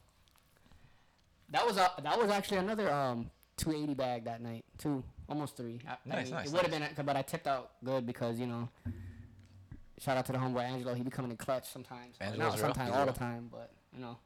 [1.51, 5.81] That was a that was actually another um 280 bag that night too, almost three.
[5.87, 8.39] I, I Nice, mean, nice, It would have been, but I tipped out good because
[8.39, 8.69] you know.
[10.01, 10.95] Shout out to the homeboy Angelo.
[10.95, 12.15] He be coming in clutch sometimes.
[12.21, 14.17] Angelo's Not sometimes, He's all the time, but you know,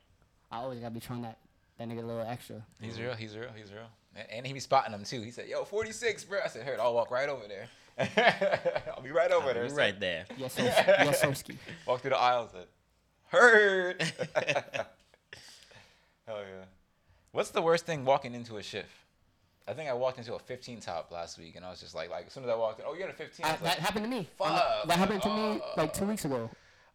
[0.51, 1.39] I always gotta be throwing that
[1.79, 2.63] that nigga a little extra.
[2.81, 3.15] He's real.
[3.15, 3.49] He's real.
[3.57, 3.89] He's real.
[4.15, 5.23] And, and he be spotting them too.
[5.23, 7.69] He said, "Yo, 46, bro." I said, "Heard, I'll walk right over there.
[8.95, 9.63] I'll be right over there.
[9.63, 10.27] You're son." right there.
[10.37, 10.63] Yes, sir.
[10.65, 11.57] yes, Sirski.
[11.87, 12.51] Walk through the aisles.
[12.53, 12.67] Said,
[13.29, 14.03] "Heard."
[16.27, 16.65] Hell yeah.
[17.33, 18.91] What's the worst thing walking into a shift?
[19.67, 22.11] I think I walked into a 15 top last week, and I was just like,
[22.11, 23.47] like as soon as I walked in, oh, you're in a 15.
[23.47, 24.29] I I, that like, happened to me.
[24.37, 24.87] fuck.
[24.87, 26.51] That happened to me uh, like two weeks ago.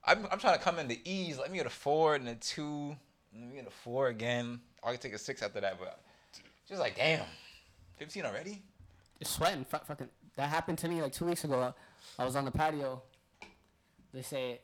[0.05, 1.37] I'm, I'm trying to come in the ease.
[1.39, 2.95] Let me get a four and a two.
[3.33, 4.59] Let me get a four again.
[4.83, 6.01] I can take a six after that, but
[6.67, 7.25] just like, damn,
[7.97, 8.61] 15 already?
[9.19, 9.65] Just sweating.
[9.65, 10.07] Fu- fucking.
[10.35, 11.73] That happened to me like two weeks ago.
[12.19, 13.01] I was on the patio.
[14.13, 14.59] they say.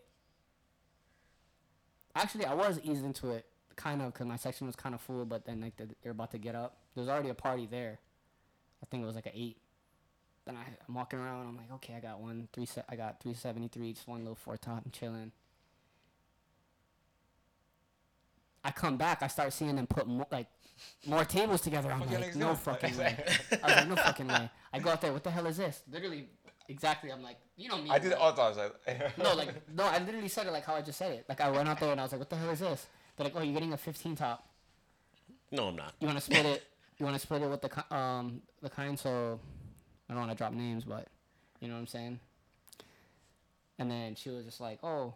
[2.16, 5.26] Actually, I was eased into it, kind of, because my section was kind of full.
[5.26, 6.78] But then, like, they're about to get up.
[6.96, 8.00] There was already a party there.
[8.82, 9.58] I think it was like an eight.
[10.46, 11.48] Then I, I'm walking around.
[11.48, 12.66] I'm like, okay, I got one three.
[12.66, 13.94] Se- I got three seventy three.
[13.94, 14.82] Just one little four top.
[14.86, 15.32] I'm chilling.
[18.64, 19.22] I come back.
[19.24, 20.48] I start seeing them put more, like
[21.06, 21.92] more tables together.
[21.92, 23.18] I'm like, no fucking way.
[23.64, 24.50] I was like, no fucking way.
[24.72, 25.12] I go out there.
[25.14, 25.82] What the hell is this?
[25.92, 26.30] Literally,
[26.70, 27.12] exactly.
[27.12, 27.90] I'm like, you know me.
[27.90, 28.72] I did like- all the time.
[29.18, 31.26] No, like no, I literally said it like how I just said it.
[31.28, 33.26] Like I went out there and I was like, "What the hell is this?" They're
[33.26, 34.47] like, "Oh, you're getting a 15 top.
[35.52, 35.93] No, I'm not.
[35.99, 36.63] You want to split it?
[36.97, 39.39] You want to split it with the ki- um the kind?" So
[40.10, 41.08] I don't want to drop names, but
[41.60, 42.19] you know what I'm saying.
[43.80, 45.13] And then she was just like, "Oh,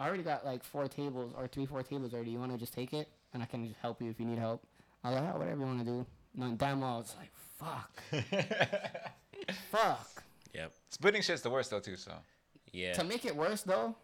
[0.00, 2.30] I already got like four tables or three, four tables already.
[2.30, 4.38] You want to just take it, and I can just help you if you need
[4.38, 4.62] help."
[5.04, 7.32] I was like, oh, "Whatever you want to do." No, damn well, I was like,
[7.58, 8.02] "Fuck,
[9.70, 10.22] fuck."
[10.54, 10.72] Yep.
[10.90, 11.96] Splitting shit's the worst though too.
[11.96, 12.12] So
[12.72, 12.92] Yeah.
[12.94, 13.94] To make it worse, though,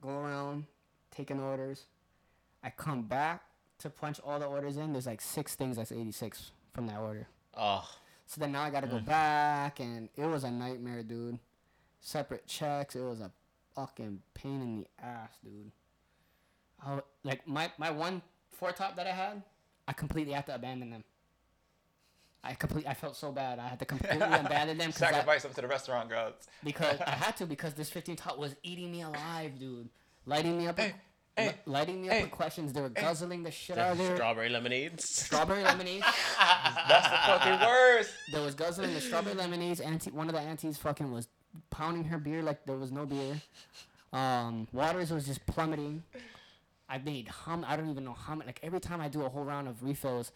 [0.00, 0.64] go around
[1.10, 1.84] taking orders.
[2.62, 3.42] I come back
[3.78, 4.92] to punch all the orders in.
[4.92, 7.26] There's like six things that's 86 from that order.
[7.56, 7.88] Oh,
[8.26, 9.04] So then now I got to go mm.
[9.04, 11.38] back, and it was a nightmare, dude.
[12.00, 12.94] Separate checks.
[12.94, 13.30] It was a
[13.74, 15.72] fucking pain in the ass, dude.
[16.84, 19.42] I, like my my one four top that I had,
[19.86, 21.04] I completely had to abandon them.
[22.42, 22.86] I complete.
[22.86, 23.58] I felt so bad.
[23.58, 26.46] I had to completely abandon them 'cause I- sacrifice them to the restaurant gods.
[26.64, 29.88] because I had to because this 15 top was eating me alive, dude.
[30.26, 30.92] Lighting me up, with,
[31.36, 32.72] hey, li- lighting me up hey, with questions.
[32.72, 34.16] They were guzzling the shit out of there.
[34.16, 35.08] strawberry lemonades.
[35.08, 36.02] Strawberry lemonade.
[36.88, 38.12] That's the fucking worst.
[38.32, 39.80] There was guzzling the strawberry lemonades.
[39.80, 41.28] Auntie, one of the aunties fucking was
[41.70, 43.40] pounding her beer like there was no beer.
[44.12, 46.02] Um, Waters was just plummeting.
[46.88, 47.64] I made hum.
[47.68, 48.48] I don't even know how many.
[48.48, 50.32] Like every time I do a whole round of refills,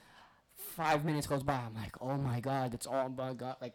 [0.75, 1.55] five minutes goes by.
[1.55, 3.75] I'm like, oh my god, it's all my god, like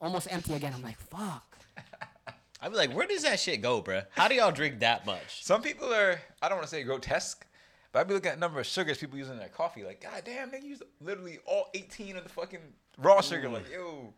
[0.00, 0.72] almost empty again.
[0.74, 1.58] I'm like, fuck.
[2.60, 4.06] I'd be like, where does that shit go, bruh?
[4.10, 5.44] How do y'all drink that much?
[5.44, 7.46] Some people are, I don't want to say grotesque,
[7.92, 9.84] but I'd be looking at the number of sugars people use in their coffee.
[9.84, 12.60] Like, god damn, they use literally all 18 of the fucking
[12.96, 13.50] raw sugar.
[13.50, 14.14] Like, yo,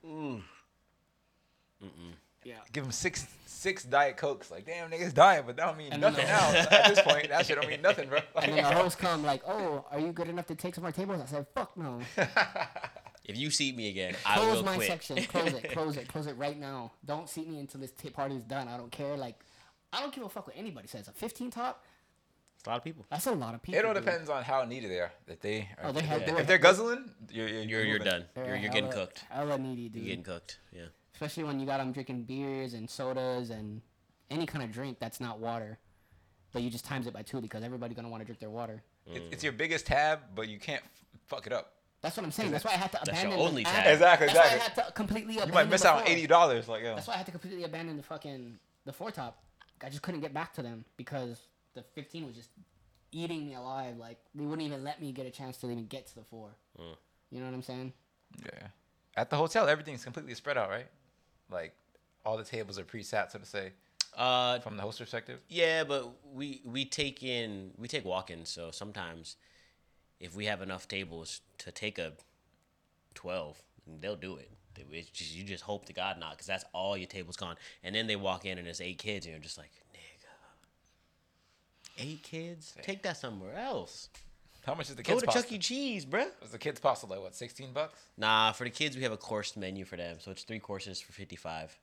[2.46, 2.54] Yeah.
[2.72, 4.50] give them six six Diet Cokes.
[4.50, 6.76] Like, damn, niggas diet, but that don't mean And nothing the- now.
[6.78, 8.20] At this point, that shit don't mean nothing, bro.
[8.40, 10.92] And then the host come like, "Oh, are you good enough to take some more
[10.92, 12.00] tables?" I said, "Fuck no.
[13.28, 14.86] If you seat me again, I Close will my quit.
[14.86, 15.16] section.
[15.24, 15.70] Close it.
[15.72, 16.06] Close it.
[16.06, 16.92] Close it right now.
[17.04, 18.68] Don't seat me until this t- party is done.
[18.68, 19.16] I don't care.
[19.16, 19.40] Like,
[19.92, 21.08] I don't give a fuck what anybody says.
[21.08, 21.82] A 15 top.
[22.56, 23.04] It's a lot of people.
[23.10, 23.80] That's a lot of people.
[23.80, 24.04] It all dude.
[24.04, 25.10] depends on how needy they are.
[25.26, 25.88] That they are.
[25.88, 28.26] Oh, they have- if they were- they're guzzling, you're you're, You're you're done.
[28.36, 29.24] You're, you're getting hella- cooked.
[29.28, 30.02] Hella needy, dude.
[30.02, 30.58] You're getting cooked.
[30.72, 30.82] Yeah.
[31.16, 33.80] Especially when you got them drinking beers and sodas and
[34.30, 35.78] any kind of drink that's not water.
[36.52, 38.82] But you just times it by two because everybody's gonna want to drink their water.
[39.06, 41.72] It's, it's your biggest tab, but you can't f- fuck it up.
[42.02, 42.50] That's what I'm saying.
[42.50, 43.92] That's why I had to That's your the- only I had- tab.
[43.94, 44.82] Exactly, That's why I exactly.
[44.82, 46.12] had to completely abandon You might miss the out on four.
[46.12, 46.68] eighty dollars.
[46.68, 46.94] Like, yo.
[46.94, 49.42] That's why I had to completely abandon the fucking the four top.
[49.82, 52.50] I just couldn't get back to them because the 15 was just
[53.12, 53.96] eating me alive.
[53.96, 56.50] Like they wouldn't even let me get a chance to even get to the four.
[56.78, 56.96] Mm.
[57.30, 57.92] You know what I'm saying?
[58.44, 58.68] Yeah.
[59.16, 60.86] At the hotel, everything's completely spread out, right?
[61.50, 61.74] Like
[62.24, 63.72] all the tables are pre-sat, so to say,
[64.16, 65.40] Uh, from the host perspective.
[65.48, 69.36] yeah, but we we take in we take walk-ins, so sometimes
[70.18, 72.12] if we have enough tables to take a
[73.14, 73.62] twelve,
[74.00, 74.50] they'll do it.
[74.90, 77.56] It's just, you just hope to God not, because that's all your tables gone.
[77.82, 82.22] And then they walk in and there's eight kids, and you're just like, nigga, eight
[82.22, 82.74] kids?
[82.82, 84.10] Take that somewhere else.
[84.66, 85.08] How much is the kids?
[85.08, 85.42] Go kids' to pasta?
[85.42, 85.58] Chuck E.
[85.58, 86.26] Cheese, bruh.
[86.42, 87.94] Was the kids' pasta like what, sixteen bucks?
[88.18, 91.00] Nah, for the kids we have a course menu for them, so it's three courses
[91.00, 91.78] for fifty five.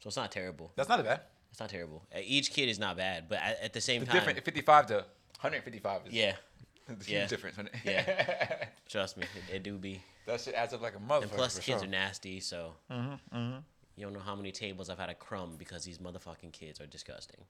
[0.00, 0.70] So it's not terrible.
[0.76, 1.20] That's not bad.
[1.50, 2.02] It's not terrible.
[2.14, 4.86] Uh, Each kid is not bad, but at, at the same The time, different fifty-five
[4.86, 5.04] to one
[5.38, 6.34] hundred fifty-five is yeah,
[6.88, 7.18] It's a yeah.
[7.20, 7.56] huge difference.
[7.56, 8.64] When it, Yeah.
[8.88, 10.02] trust me, it, it do be.
[10.26, 11.22] that shit adds up like a motherfucker.
[11.22, 11.88] And plus, for kids sure.
[11.88, 15.98] are nasty, so you don't know how many tables I've had a crumb because these
[15.98, 17.40] motherfucking kids are disgusting.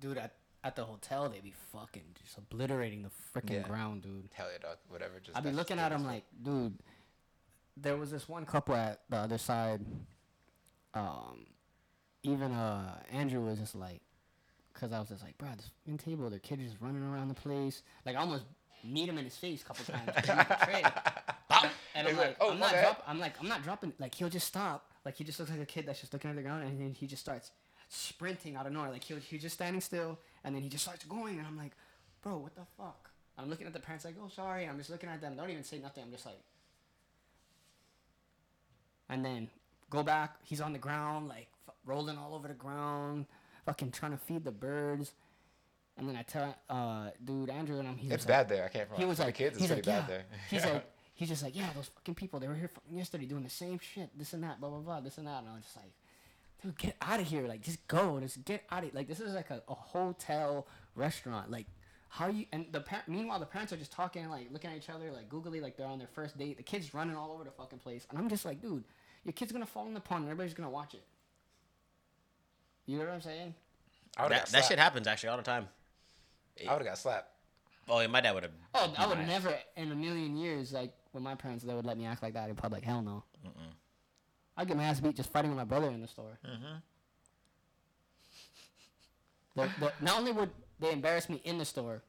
[0.00, 3.62] Dude, at, at the hotel they'd be fucking just obliterating the freaking Yeah.
[3.62, 4.28] ground, dude.
[4.34, 4.76] Hell yeah, dog.
[4.88, 5.20] Whatever.
[5.22, 6.12] Just I'd be looking at him business.
[6.14, 6.78] like, dude.
[7.76, 9.80] There was this one couple at the other side.
[10.92, 11.46] Um,
[12.22, 14.00] even uh Andrew was just like,
[14.74, 17.28] cause I was just like, bro, this fucking table, their kid is just running around
[17.28, 17.82] the place.
[18.04, 18.44] Like, I almost
[18.84, 20.10] meet him in his face a couple times.
[20.26, 20.46] he was
[21.94, 23.92] and I'm like, like, "Oh, I'm not bad." drop, I'm like, I'm not dropping.
[23.98, 24.90] Like, he'll just stop.
[25.04, 26.94] Like, he just looks like a kid that's just looking at the ground, and then
[26.94, 27.50] he just starts
[27.88, 28.90] sprinting out of nowhere.
[28.90, 31.72] Like, he'll he's just standing still, and then he just starts going, and I'm like,
[32.22, 33.10] bro, what the fuck?
[33.38, 34.66] I'm looking at the parents like, oh, sorry.
[34.68, 35.36] I'm just looking at them.
[35.36, 36.04] Don't even say nothing.
[36.04, 36.40] I'm just like,
[39.08, 39.48] and then
[39.88, 40.36] go back.
[40.42, 43.26] He's on the ground, like f- rolling all over the ground,
[43.64, 45.12] fucking trying to feed the birds.
[45.96, 47.96] And then I tell, uh, dude, Andrew, and I'm.
[47.96, 48.64] He's It's like- bad there.
[48.64, 48.88] I can't.
[48.88, 49.02] Remember.
[49.02, 49.56] He was for like, the kids.
[49.58, 50.16] It's pretty like, bad yeah.
[50.16, 50.24] there.
[50.50, 53.42] He's like, he's just like, yeah, those fucking people, they were here fucking yesterday doing
[53.44, 55.64] the same shit, this and that, blah blah blah, this and that, and I was
[55.64, 55.92] just like,
[56.62, 59.34] dude, get out of here, like just go, just get out of like this is
[59.34, 61.66] like a, a hotel restaurant, like.
[62.12, 64.90] How you and the par- meanwhile the parents are just talking like looking at each
[64.90, 66.56] other like googly like they're on their first date.
[66.56, 68.82] The kids running all over the fucking place, and I'm just like, dude,
[69.22, 71.04] your kid's gonna fall in the pond and everybody's gonna watch it.
[72.86, 73.54] You know what I'm saying?
[74.16, 75.68] I would That, have that shit happens actually all the time.
[76.68, 77.28] I would have got slapped.
[77.88, 78.52] Oh, yeah, my dad would have.
[78.74, 79.28] Oh, I would Nice.
[79.28, 82.34] never in a million years, like with my parents, they would let me act like
[82.34, 82.82] that in public.
[82.82, 83.22] Hell no.
[84.60, 86.38] I'd get my ass beat just fighting with my brother in the store.
[86.46, 86.76] Mm-hmm.
[90.04, 92.02] not only would they embarrass me in the store,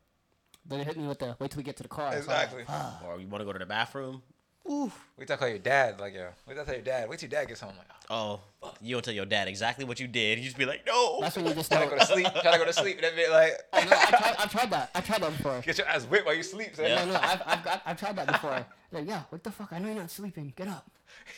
[0.68, 2.12] but they hit me with the wait till we get to the car.
[2.12, 2.64] So like, Exactly.
[3.08, 4.22] Or you want to go to the bathroom?
[4.66, 6.00] Wait till I call your dad.
[6.00, 7.10] Like, yo, wait till I tell your dad.
[7.10, 7.74] Wait till your dad gets home.
[7.78, 10.38] Like, oh, Oh, you don't tell your dad exactly what you did.
[10.38, 11.20] You just be like, no.
[11.22, 11.90] That's when you just try know.
[11.90, 12.28] to go to sleep.
[12.42, 12.98] Try to go to sleep.
[12.98, 14.92] And then be like, Oh, no, I tried, I've tried that.
[14.94, 15.62] I've tried that before.
[15.62, 16.76] get your ass whipped while you sleep.
[16.76, 16.86] Son.
[16.86, 17.06] Yeah.
[17.06, 18.66] No, no, I've, I've, got, I've tried that before.
[18.92, 19.74] Like, yeah, what the fuck?
[19.74, 20.54] I know you're not sleeping.
[20.56, 20.90] Get up.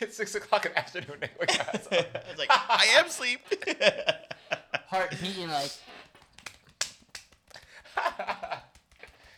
[0.01, 1.17] it's six o'clock in the afternoon.
[1.21, 2.25] They wake your ass up.
[2.29, 3.39] it's like, I am sleep.
[4.87, 5.71] Heart beating like,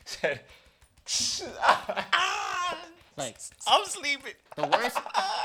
[0.06, 0.42] Said,
[1.62, 2.42] ah!
[3.18, 4.34] Like I'm sleeping.
[4.56, 4.98] the worst.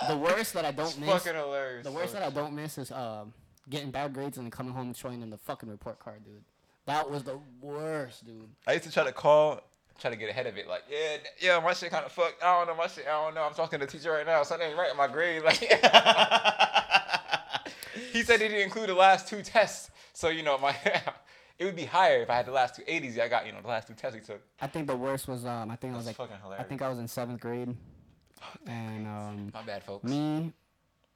[0.08, 1.08] The worst that I don't miss.
[1.08, 1.84] fucking hilarious.
[1.84, 3.32] The worst that I don't miss is um,
[3.68, 6.42] getting bad grades and then coming home and showing them the fucking report card, dude.
[6.86, 8.48] That was the worst, dude.
[8.66, 9.60] I used to try to call,
[9.98, 10.66] try to get ahead of it.
[10.66, 12.42] Like, yeah, yeah, my shit kind of fucked.
[12.42, 13.06] I don't know, my shit.
[13.06, 13.42] I don't know.
[13.42, 14.42] I'm talking to the teacher right now.
[14.42, 15.42] Something ain't right in my grade.
[15.44, 15.58] Like,
[18.12, 19.90] he said he didn't include the last two tests.
[20.12, 20.74] So you know, my
[21.60, 23.20] it would be higher if I had the last two 80s.
[23.20, 24.40] I got you know the last two tests he took.
[24.60, 26.88] I think the worst was um, I think I was like, fucking I think I
[26.88, 27.76] was in seventh grade,
[28.66, 30.04] and um, My bad, folks.
[30.04, 30.52] me,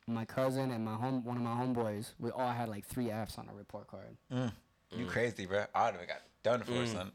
[0.07, 3.38] my cousin, and my home one of my homeboys, we all had like three Fs
[3.38, 4.16] on our report card.
[4.96, 5.64] You crazy, bro?
[5.74, 6.92] I would have got done for Mm.
[6.92, 7.12] son.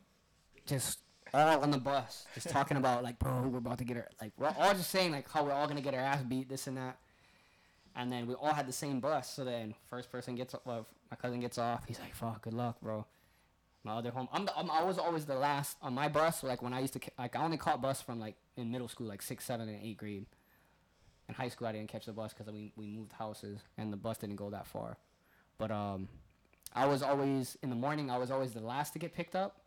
[0.65, 0.99] Just
[1.33, 4.33] all on the bus, just talking about like, bro, we're about to get our like
[4.37, 6.77] we're all just saying like how we're all gonna get our ass beat, this and
[6.77, 6.97] that.
[7.95, 9.29] And then we all had the same bus.
[9.33, 11.85] So then first person gets well, my cousin gets off.
[11.87, 13.05] He's like, "Fuck, good luck, bro."
[13.83, 16.43] My other home, I'm, the, I'm I was always the last on my bus.
[16.43, 19.07] Like when I used to like I only caught bus from like in middle school,
[19.07, 20.25] like sixth, seventh, and eighth grade.
[21.29, 23.97] In high school, I didn't catch the bus because we we moved houses and the
[23.97, 24.97] bus didn't go that far.
[25.57, 26.09] But um,
[26.73, 28.11] I was always in the morning.
[28.11, 29.61] I was always the last to get picked up,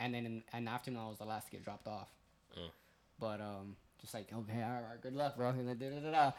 [0.00, 2.08] and then in, in the afternoon I was the last to get dropped off.
[2.56, 2.70] Mm.
[3.20, 5.50] But um, just like okay, all right, good luck, bro.
[5.50, 6.32] And then da-da-da-da.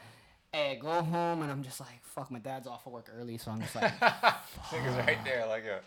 [0.52, 2.30] Hey, go home, and I'm just like, fuck.
[2.30, 5.78] My dad's off of work early, so I'm just like, Niggas right there, like yo.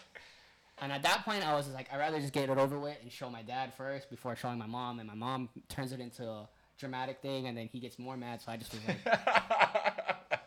[0.82, 2.98] And at that point I was just like, I'd rather just get it over with
[3.02, 6.28] and show my dad first before showing my mom, and my mom turns it into
[6.28, 8.42] a dramatic thing, and then he gets more mad.
[8.42, 8.98] So I just was like,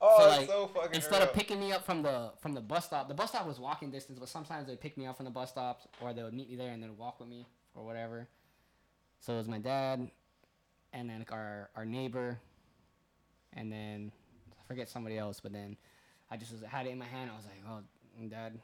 [0.00, 1.28] oh, so like so fucking instead real.
[1.28, 3.90] of picking me up from the from the bus stop, the bus stop was walking
[3.90, 6.50] distance, but sometimes they'd pick me up from the bus stops or they would meet
[6.50, 8.28] me there and then walk with me or whatever.
[9.20, 10.10] So it was my dad,
[10.92, 12.38] and then our our neighbor,
[13.54, 14.12] and then
[14.60, 15.76] I forget somebody else, but then
[16.30, 17.30] I just was had it in my hand.
[17.32, 18.58] I was like, "Oh, dad."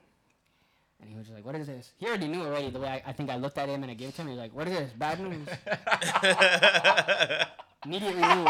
[1.00, 2.70] And he was just like, "What is this?" He already knew already.
[2.70, 4.28] The way I, I think I looked at him and I gave it to him,
[4.28, 4.92] he was like, "What is this?
[4.92, 5.48] Bad news."
[7.84, 8.46] Immediately knew.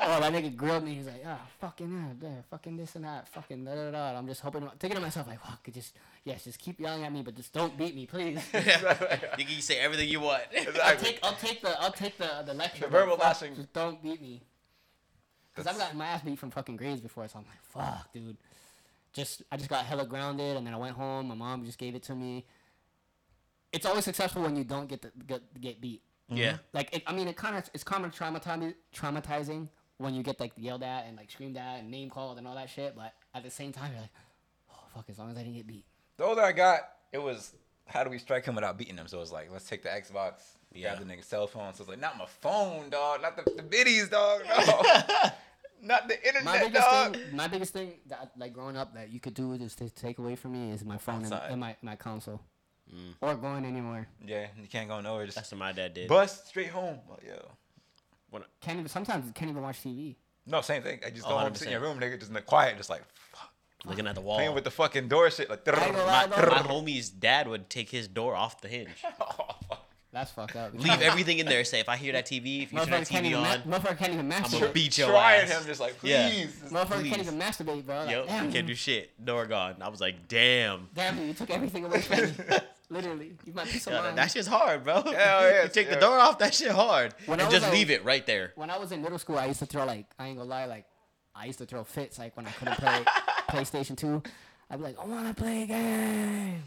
[0.00, 0.94] oh, that nigga grilled me.
[0.94, 4.18] He's like, ah, fucking that, yeah, fucking this and that, fucking da da da.
[4.18, 7.22] I'm just hoping, thinking to myself, like, fuck, just, yes, just keep yelling at me,
[7.22, 8.40] but just don't beat me, please.
[8.54, 10.42] you can say everything you want.
[10.56, 11.08] I'll Exactly.
[11.10, 12.84] take, I'll take the, I'll take the, the lecture.
[12.84, 13.54] The verbal lashing.
[13.54, 14.42] Just don't beat me.
[15.58, 18.12] Cause I've That's- gotten my ass beat from fucking grades before, so I'm like, fuck,
[18.12, 18.36] dude.
[19.12, 21.28] Just, I just got hella grounded, and then I went home.
[21.28, 22.44] My mom just gave it to me.
[23.72, 26.02] It's always successful when you don't get the, get get beat.
[26.28, 26.52] yeah.
[26.52, 26.56] Mm-hmm.
[26.72, 29.68] Like, it, I mean, it kind of it's kind of traumatizing, traumatizing
[29.98, 32.54] when you get like yelled at and like screamed at and name called and all
[32.54, 32.94] that shit.
[32.96, 34.10] But at the same time, you're like,
[34.70, 35.84] oh fuck, as long as I didn't get beat.
[36.18, 36.80] The older I got,
[37.12, 37.52] it was
[37.86, 39.06] how do we strike him without beating him?
[39.08, 40.34] So it was like, let's take the Xbox,
[40.72, 40.94] Yeah.
[40.94, 41.72] grab the nigga's cell phone.
[41.74, 44.82] So it's like, not my phone, dog, not the, the biddies, dog, no.
[45.82, 47.14] not the internet, My biggest dog.
[47.16, 50.18] thing, my biggest thing that like growing up that you could do is to take
[50.18, 51.50] away from me is my phone and, Outside.
[51.50, 52.40] and my my console,
[52.94, 53.14] Mm.
[53.20, 54.08] or going anywhere.
[54.24, 55.26] Yeah, you can't go nowhere.
[55.26, 56.08] Just That's what my dad did.
[56.08, 56.98] bus straight home.
[57.08, 57.50] Like, yo.
[58.60, 60.16] Can't even sometimes you can't even watch TV.
[60.46, 61.00] No, same thing.
[61.04, 61.84] I just Oh, go home, sit in your 100%.
[61.84, 63.50] room, nigga, just in the quiet, just like fuck,
[63.84, 64.36] Looking at the wall.
[64.36, 65.48] playing with the fucking door shit.
[65.50, 66.50] Like, I ain't gonna lie, my, though.
[66.50, 69.04] my homie's dad would take his door off the hinge.
[70.10, 70.20] fuck.
[70.20, 70.74] That's fucked up.
[70.74, 71.64] Leave everything in there.
[71.64, 74.12] Say, if I hear that TV, if you turn that TV on, ma- motherfucker can't
[74.14, 74.44] even masturbate.
[74.44, 74.72] I'm gonna masturbate.
[74.74, 75.50] beat your Trying ass.
[75.60, 76.10] him, just like, please.
[76.10, 76.44] Yeah.
[76.70, 77.08] Motherfucker please.
[77.10, 77.96] can't even masturbate, bro.
[77.98, 79.24] Like, Yo, damn, you can't do shit.
[79.24, 79.76] Door gone.
[79.80, 80.88] I was like, damn.
[80.94, 82.32] damn, you took everything away from me.
[82.90, 84.16] Literally, you might be of Yo, mind.
[84.16, 85.02] that shit's hard, bro.
[85.06, 85.94] yeah, you take yeah.
[85.96, 87.14] the door off, that shit hard.
[87.26, 88.52] When I and just a- leave it right there.
[88.56, 90.64] when I was in middle school, I used to throw like I ain't gonna lie,
[90.64, 90.86] like
[91.34, 93.04] I used to throw fits like when I couldn't play
[93.50, 94.22] PlayStation Two.
[94.70, 96.62] I'd be like, I wanna play a game.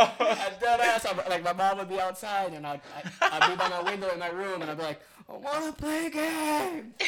[0.20, 1.06] I dead ass.
[1.06, 4.10] I'm, like my mom would be outside, and I'd, I'd, I'd be by my window
[4.12, 6.94] in my room, and I'd be like, I want to play a game.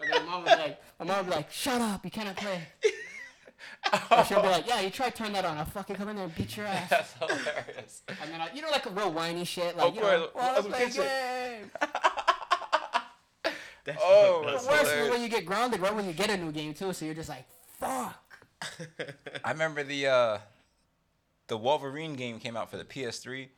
[0.00, 2.10] and then my mom would be like, my mom would be like, Shut up, you
[2.10, 2.62] cannot play.
[4.10, 5.58] And she'll be like, Yeah, you try to turn that on.
[5.58, 6.90] I'll fucking come in there and beat your ass.
[6.90, 8.02] That's hilarious.
[8.08, 10.34] And then I, you know, like a real whiny shit, like Of you know, course,
[10.34, 11.58] wanna what play a kids say.
[11.60, 11.70] game.
[13.84, 16.36] That's, Oh, that's The worst is when you get grounded right when you get a
[16.36, 17.46] new game too, so you're just like,
[17.78, 18.22] fuck.
[19.44, 20.38] I remember the uh,
[21.48, 23.48] the Wolverine game came out for the PS3.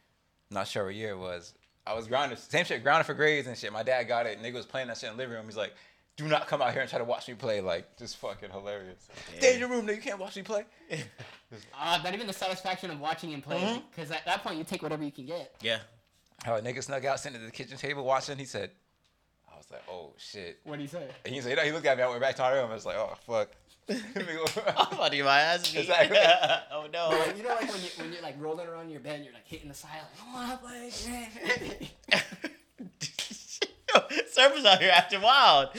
[0.50, 1.54] Not sure what year it was.
[1.86, 3.72] I was grounded, same shit, grounded for grades and shit.
[3.72, 4.42] My dad got it.
[4.42, 5.46] Nigga was playing that shit in the living room.
[5.46, 5.74] He's like,
[6.16, 9.08] "Do not come out here and try to watch me play." Like, just fucking hilarious.
[9.38, 9.96] Stay in your room, nigga.
[9.96, 10.64] You can't watch me play.
[11.76, 14.84] Uh, not even the satisfaction of watching him play, because at that point you take
[14.84, 15.52] whatever you can get.
[15.60, 15.78] yeah.
[16.44, 18.38] How a nigga snuck out, sitting at the kitchen table watching.
[18.38, 18.70] He said,
[19.52, 21.08] "I was like, oh shit." What do you say?
[21.24, 22.04] And he said, no, he looked at me.
[22.04, 22.70] I went back to my room.
[22.70, 23.48] I was like, oh fuck.
[23.88, 25.80] I'm about to get my ass beat.
[25.80, 26.18] Exactly.
[26.72, 27.10] oh no.
[27.36, 29.46] You know, like when you when you're like rolling around your bed, and you're like
[29.46, 32.20] hitting the side, like, I wanna play a game.
[34.30, 35.70] Surface out here acting wild.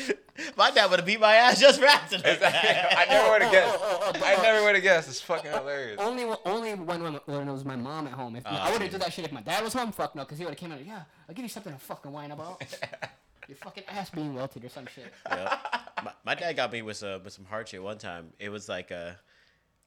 [0.57, 3.51] My dad would have beat my ass just for acting like I never would have
[3.53, 3.79] guessed.
[4.25, 5.07] I never would have guessed.
[5.07, 5.99] It's fucking hilarious.
[5.99, 8.35] only when- only when when, when it was my mom at home.
[8.35, 9.91] If ah, I Oh, wouldn't do that shit if my dad was home.
[9.93, 10.85] Fuck no, because he would have came out.
[10.85, 12.61] Yeah, I'll give you something to fucking whine about.
[13.47, 15.11] Your fucking ass being welted or some shit.
[15.29, 15.90] Yep.
[16.03, 18.33] My, my dad got me with some with some hard shit one time.
[18.39, 19.11] It was like uh,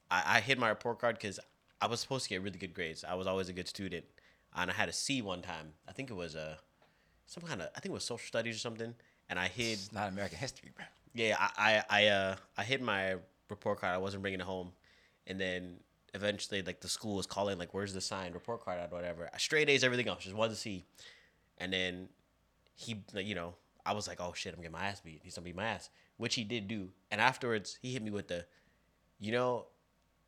[0.09, 1.39] I, I hid my report card because
[1.81, 3.03] I was supposed to get really good grades.
[3.03, 4.05] I was always a good student,
[4.55, 5.73] and I had a C one time.
[5.87, 6.55] I think it was uh,
[7.25, 8.93] some kind of I think it was social studies or something.
[9.29, 10.85] And I hid It's not American history, bro.
[11.15, 13.15] yeah, I, I, I, uh, I hid my
[13.49, 13.95] report card.
[13.95, 14.71] I wasn't bringing it home,
[15.25, 15.77] and then
[16.13, 18.91] eventually, like the school was calling, like, "Where's the signed report card at?
[18.91, 20.85] Whatever." Straight A's, everything else, just one to see.
[21.57, 22.09] And then
[22.75, 25.21] he, like, you know, I was like, "Oh shit, I'm getting my ass beat.
[25.23, 26.89] He's gonna beat my ass," which he did do.
[27.11, 28.45] And afterwards, he hit me with the,
[29.19, 29.65] you know,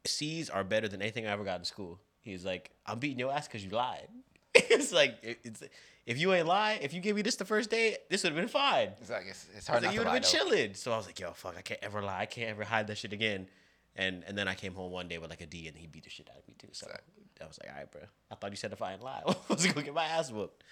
[0.05, 1.99] C's are better than anything I ever got in school.
[2.21, 4.07] He's like, "I'm beating your ass because you lied."
[4.55, 5.63] it's like it, it's
[6.05, 8.41] if you ain't lie, if you gave me this the first day, this would have
[8.41, 8.89] been fine.
[9.01, 10.49] It's like it's, it's hard like, you would have been though.
[10.49, 10.73] chilling.
[10.73, 12.21] So I was like, yo, fuck, I can't ever lie.
[12.21, 13.47] I can't ever hide that shit again.
[13.95, 16.05] And and then I came home one day with like a D, and he beat
[16.05, 16.69] the shit out of me too.
[16.71, 18.01] So I was like, all right, bro.
[18.31, 20.63] I thought you said if I ain't lie, I was gonna get my ass whooped.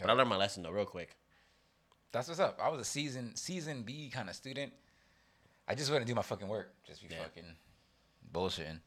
[0.00, 1.16] But I learned my lesson though, real quick.
[2.12, 2.58] That's what's up.
[2.62, 4.72] I was a season season B kind of student.
[5.68, 6.72] I just wouldn't do my fucking work.
[6.86, 7.22] Just be Yeah.
[7.22, 7.44] fucking
[8.32, 8.80] bullshitting.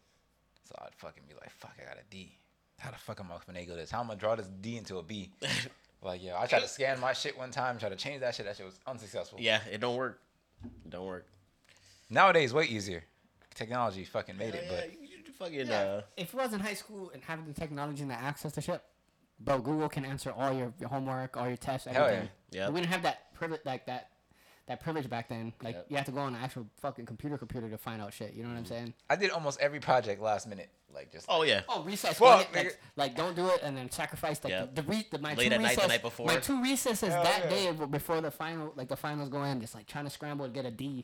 [0.65, 2.37] So I'd fucking be like, fuck, I got a D.
[2.79, 3.91] How the fuck am I gonna finagle this?
[3.91, 5.31] How am I gonna draw this D into a B?
[6.01, 8.45] like, yeah, I tried to scan my shit one time, try to change that shit.
[8.45, 9.39] That shit was unsuccessful.
[9.39, 10.19] Yeah, it don't work.
[10.65, 11.25] It don't work.
[12.09, 13.03] Nowadays, way easier.
[13.55, 16.59] Technology fucking made it, yeah, but you, you fucking Yeah, uh, if it was in
[16.59, 18.81] high school and having the technology and the access to shit,
[19.43, 22.29] bro, Google can answer all your, your homework, all your tests, Hell everything.
[22.51, 22.61] yeah.
[22.65, 22.71] Yep.
[22.73, 24.09] We didn't have that privilege, like that,
[24.67, 25.53] that privilege back then.
[25.61, 25.85] Like Yep.
[25.89, 28.33] you have to go on an actual fucking computer computer to find out shit.
[28.33, 28.93] You know what I'm saying?
[29.09, 30.69] I did almost every project last minute.
[30.93, 32.19] Like just oh yeah, Oh, recess.
[32.19, 34.75] Fuck, wing like, like, don't do it and then sacrifice like Yep.
[34.75, 36.27] the, the, re- the my Late two at night the night before.
[36.27, 37.49] My two recesses Hell that yeah.
[37.49, 40.45] day b- before the final, like the finals go in, just like trying to scramble
[40.45, 41.03] to get a D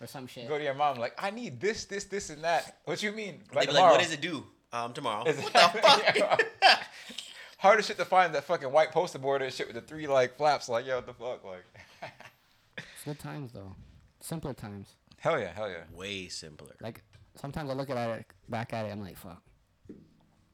[0.00, 0.48] or some shit.
[0.48, 2.78] go to your mom like, I need this, this, this, and that.
[2.84, 3.38] What you mean?
[3.48, 3.92] they be like, tomorrow.
[3.92, 4.44] what does it do?
[4.72, 5.24] Um, tomorrow.
[5.24, 6.42] What the fuck?
[7.58, 10.36] Hardest shit to find that fucking white poster board and shit with the three like
[10.36, 10.68] flaps.
[10.68, 11.44] Like, yo, what the fuck?
[11.44, 11.64] Like,
[12.78, 13.74] It's good times though,
[14.20, 14.94] simpler times.
[15.18, 15.82] hell yeah, hell yeah.
[15.92, 16.74] Way simpler.
[16.80, 17.02] Like
[17.34, 19.42] sometimes I look at it back at it, I'm like, fuck.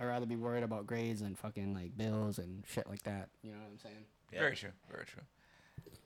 [0.01, 3.29] I'd rather be worried about grades and fucking like bills and shit like that.
[3.43, 4.05] You know what I'm saying?
[4.33, 4.41] Yeah.
[4.41, 5.23] Very true, very true.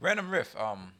[0.01, 0.55] Random riff.
[0.61, 0.93] Um,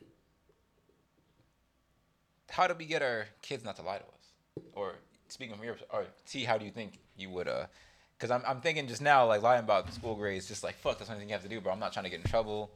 [2.51, 4.65] how do we get our kids not to lie to us?
[4.73, 4.95] Or
[5.29, 7.49] speaking from your, or T, how do you think you would?
[7.49, 7.67] Uh,
[8.19, 11.09] because I'm I'm thinking just now like lying about school grades, just like fuck, that's
[11.09, 11.73] the only thing you have to do, bro.
[11.73, 12.71] I'm not trying to get in trouble.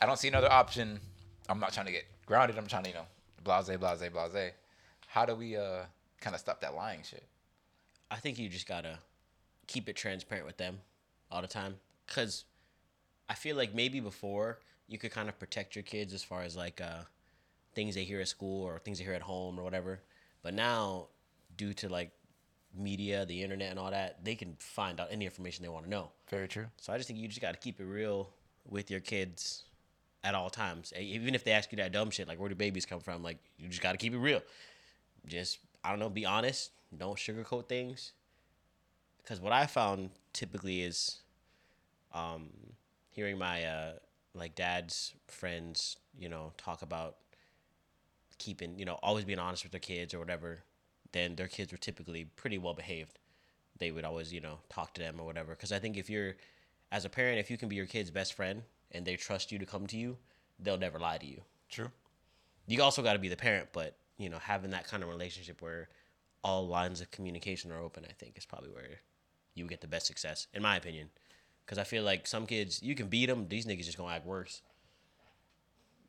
[0.00, 1.00] I don't see another option.
[1.48, 2.58] I'm not trying to get grounded.
[2.58, 3.06] I'm trying to you know,
[3.42, 4.52] blase, blase, blase.
[5.06, 5.84] How do we uh
[6.20, 7.24] kind of stop that lying shit?
[8.10, 8.98] I think you just gotta
[9.66, 10.78] keep it transparent with them
[11.30, 11.76] all the time.
[12.06, 12.44] Cause
[13.28, 16.56] I feel like maybe before you could kind of protect your kids as far as
[16.56, 17.02] like uh,
[17.74, 20.00] things they hear at school or things they hear at home or whatever.
[20.42, 21.08] But now,
[21.56, 22.10] due to like
[22.76, 25.90] media, the internet, and all that, they can find out any information they want to
[25.90, 26.10] know.
[26.28, 26.66] Very true.
[26.76, 28.30] So I just think you just got to keep it real
[28.68, 29.64] with your kids
[30.24, 30.92] at all times.
[30.98, 33.38] Even if they ask you that dumb shit, like where do babies come from, like
[33.58, 34.42] you just got to keep it real.
[35.26, 36.70] Just I don't know, be honest.
[36.96, 38.12] Don't sugarcoat things.
[39.22, 41.18] Because what I found typically is,
[42.14, 42.48] um,
[43.10, 43.92] hearing my uh
[44.34, 47.16] like dad's friends, you know, talk about
[48.38, 50.62] keeping, you know, always being honest with their kids or whatever.
[51.12, 53.18] Then their kids were typically pretty well behaved
[53.78, 56.34] they would always you know talk to them or whatever because i think if you're
[56.90, 59.58] as a parent if you can be your kid's best friend and they trust you
[59.60, 60.16] to come to you
[60.58, 61.40] they'll never lie to you
[61.70, 61.88] True.
[62.66, 65.62] you also got to be the parent but you know having that kind of relationship
[65.62, 65.88] where
[66.42, 68.98] all lines of communication are open i think is probably where
[69.58, 71.10] you get the best success, in my opinion.
[71.64, 74.24] Because I feel like some kids you can beat them, these niggas just gonna act
[74.24, 74.62] worse.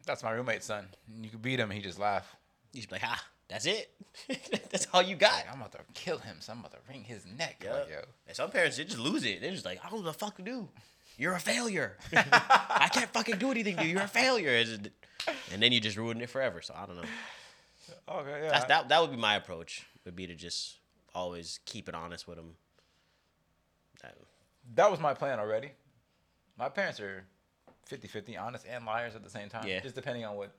[0.06, 0.88] That's my roommate's son.
[1.22, 2.36] You could beat him, he just laugh.
[2.72, 3.92] He's like, ah, that's it.
[4.72, 5.34] that's all you got.
[5.34, 7.62] Like, I'm about to kill him, so I'm about to wring his neck.
[7.64, 7.74] Yeah.
[7.74, 8.02] Like, yo.
[8.28, 9.42] And some parents they just lose it.
[9.42, 10.70] They're just like, I don't know what the fuck to do.
[11.18, 11.98] You're a failure.
[12.16, 13.90] I can't fucking do anything to you.
[13.94, 14.64] You're a failure.
[14.64, 14.90] Just-
[15.52, 16.62] And then you just ruin it forever.
[16.62, 17.04] So I don't know.
[18.08, 18.52] Okay, yeah.
[18.52, 18.90] That's that.
[18.90, 19.86] That would be my approach.
[20.06, 20.78] Would be to just
[21.14, 22.56] always keep it honest with them.
[24.02, 24.16] That,
[24.76, 25.72] that was my plan already.
[26.58, 27.26] My parents are
[27.90, 29.68] 50-50, honest and liars at the same time.
[29.68, 29.82] Yeah.
[29.82, 30.52] Just depending on what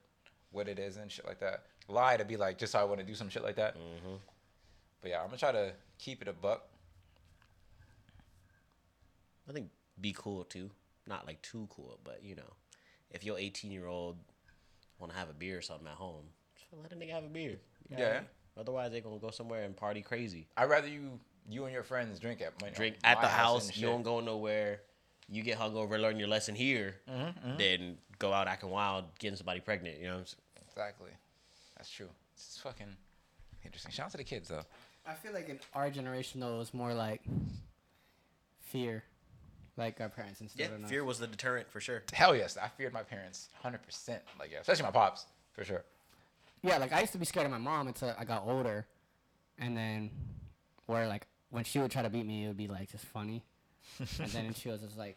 [0.52, 1.64] what it is and shit like that.
[1.88, 3.76] Lie to be like, just so I want to do some shit like that.
[3.76, 4.14] Mm-hmm.
[5.00, 6.66] But yeah, I'm gonna try to keep it a buck.
[9.48, 9.70] I think
[10.00, 10.70] be cool too.
[11.06, 12.52] Not like too cool, but you know,
[13.10, 14.16] if your 18 year old
[14.98, 16.24] want to have a beer or something at home,
[16.56, 17.58] just let a nigga have a beer.
[17.88, 18.18] You know what I Yeah.
[18.20, 18.28] mean?
[18.56, 20.46] Otherwise, they gonna go somewhere and party crazy.
[20.56, 23.76] I'd rather you you and your friends drink at my Drink at the house.
[23.76, 24.82] You don't go nowhere.
[25.30, 29.36] You get hungover, and learn your lesson here, Mm-hmm, then go out acting wild, getting
[29.36, 29.98] somebody pregnant.
[29.98, 30.66] You know, what I'm saying?
[30.68, 31.10] Exactly.
[31.76, 32.08] That's true.
[32.34, 32.96] It's fucking
[33.64, 33.92] interesting.
[33.92, 34.64] Shout out to the kids though.
[35.06, 37.22] I feel like in our generation though, it was more like
[38.60, 39.02] fear,
[39.76, 40.84] like our parents instead yeah.
[40.84, 42.02] of Fear was the deterrent for sure.
[42.12, 44.22] Hell yes, I feared my parents, hundred percent.
[44.38, 45.84] Like yeah, especially my pops for sure.
[46.62, 48.86] Yeah, like I used to be scared of my mom until I got older,
[49.58, 50.10] and then
[50.86, 53.42] where like when she would try to beat me, it would be like just funny,
[53.98, 55.16] and then she was just like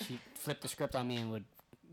[0.00, 1.44] she flipped the script on me and would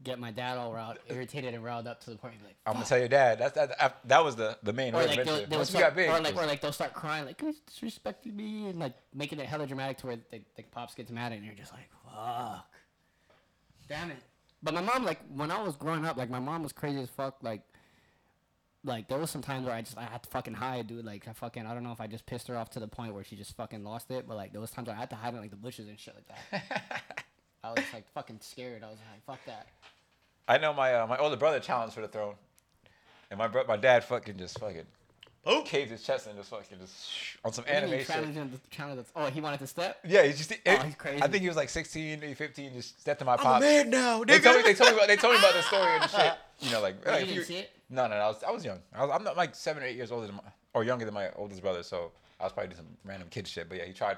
[0.04, 2.56] get my dad all riled, irritated and riled up to the point he'd be like.
[2.66, 3.40] I'm gonna tell your dad.
[3.40, 3.82] That's that.
[3.82, 6.36] I, that was the the main Or like, they'll, they'll start, got big, or like,
[6.36, 9.98] or like they'll start crying, like "He's disrespecting me, and like making it hella dramatic
[10.00, 12.66] to where the, the pops gets mad, and you're just like, fuck,
[13.88, 14.18] damn it.
[14.64, 17.10] But my mom, like, when I was growing up, like, my mom was crazy as
[17.10, 17.38] fuck.
[17.42, 17.62] Like,
[18.84, 21.06] like there was some times where I just I had to fucking hide, dude.
[21.06, 23.14] Like, I fucking I don't know if I just pissed her off to the point
[23.14, 25.16] where she just fucking lost it, but like there was times where I had to
[25.16, 27.02] hide in like the bushes and shit like that.
[27.64, 28.84] I was like fucking scared.
[28.84, 29.68] I was like, fuck that.
[30.48, 32.34] I know my uh, my older brother challenged for the throne,
[33.30, 34.86] and my bro- my dad fucking just fucking
[35.44, 36.94] Oh, caved his chest and just fucking just
[37.44, 38.08] on some What do you mean anime shit.
[38.08, 39.98] challenge him to- challenge the- Oh, he wanted to step.
[40.08, 40.54] Yeah, he just.
[40.68, 41.24] Oh, he's crazy.
[41.24, 43.90] I think he was like 16, maybe 15, just stepped to my I'm a man
[43.90, 46.04] now, They told me they told me about they told me about the story and
[46.04, 46.34] the shit.
[46.60, 47.72] You know, like, Oh, like you didn't you- see it?
[47.92, 48.80] No, no, no, I was I was young.
[48.94, 50.42] I was, I'm not like seven or eight years older than my,
[50.74, 53.68] or younger than my oldest brother, so I was probably doing some random kid shit.
[53.70, 54.18] But yeah, he tried,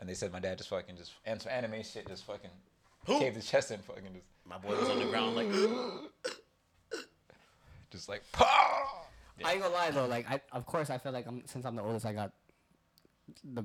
[0.00, 2.50] and they said my dad just fucking just and some anime shit just fucking
[3.06, 3.18] Who?
[3.20, 5.48] caved his chest and fucking just My boy was on the ground like,
[7.90, 8.22] just like.
[8.32, 8.46] Pah!
[9.44, 11.74] I ain't gonna lie though, like I of course I feel like I'm since I'm
[11.76, 12.32] the oldest I got
[13.42, 13.64] the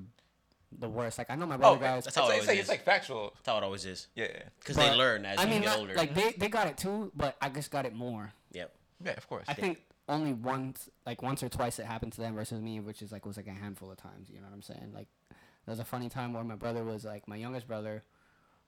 [0.80, 1.18] the worst.
[1.18, 2.60] Like I know my Oh, brother guys that's it's, how it always it's, like, is.
[2.62, 3.32] it's like factual.
[3.36, 4.08] that's how it always is.
[4.16, 4.28] Yeah,
[4.60, 5.94] Because but- they learn as I you mean get not, older.
[5.96, 8.32] like they, they got it too, but I just got it more.
[8.52, 8.74] yep.
[9.04, 9.46] Yeah, of course.
[9.48, 13.02] I think only once like once or twice it happened to them versus me, which
[13.02, 14.92] is like was like a handful of times, you know what I'm saying?
[14.94, 18.04] Like there was a funny time where my brother was like my youngest brother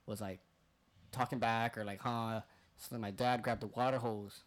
[0.06, 0.40] was like
[1.12, 2.42] talking back or like huh
[2.78, 4.42] so then my dad grabbed the water hose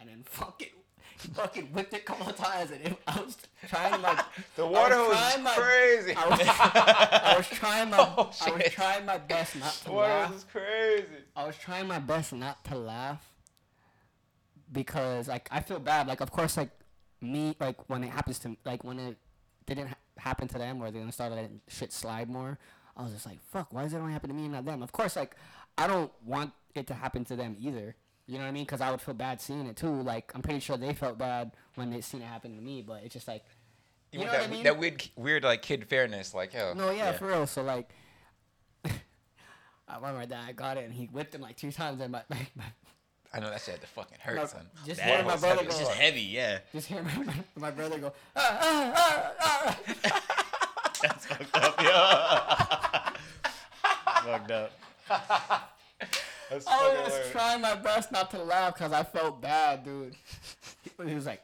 [0.00, 0.68] and then fucking
[1.20, 3.36] he fucking whipped it a couple of times and it, I was
[3.68, 4.18] trying like
[4.56, 6.14] the water was hose is my- crazy.
[6.16, 10.08] I was, I was trying my Oh, I was trying my best not to water
[10.12, 10.28] laugh.
[10.30, 11.06] hose is crazy.
[11.36, 13.30] I was trying my best not to laugh
[14.74, 16.06] because like I feel bad.
[16.06, 16.70] Like of course like
[17.22, 19.16] me like when it happens to like when it
[19.66, 22.58] didn't ha- happen to them or they going to start letting shit slide more.
[22.96, 23.72] I was just like fuck.
[23.72, 24.82] Why does it only happen to me and not them?
[24.82, 25.34] Of course like
[25.78, 27.96] I don't want it to happen to them either.
[28.26, 28.64] You know what I mean?
[28.64, 30.02] Because I would feel bad seeing it too.
[30.02, 32.82] Like I'm pretty sure they felt bad when they seen it happen to me.
[32.82, 33.44] But it's just like
[34.12, 34.64] You, You know that, what I mean?
[34.64, 36.54] that weird, weird like kid fairness, like.
[36.54, 37.12] No, yeah, Yeah.
[37.12, 37.46] for real.
[37.46, 37.90] So like,
[38.84, 42.22] I remember my dad got it and he whipped him like two times and my,
[42.30, 42.64] my, my
[43.34, 44.66] I know that shit had to fucking hurt, No, son.
[44.86, 46.58] just That hearing my brother heavy go, It's just heavy, yeah.
[46.72, 50.22] just hearing my, my, my brother go, ah, ah, ah, ah.
[51.02, 53.10] That's fucked up, yeah.
[54.38, 54.72] fucked up.
[56.50, 57.32] That's I was hilarious.
[57.32, 60.14] trying my best not to laugh because I felt bad, dude.
[60.82, 61.42] He, he was like,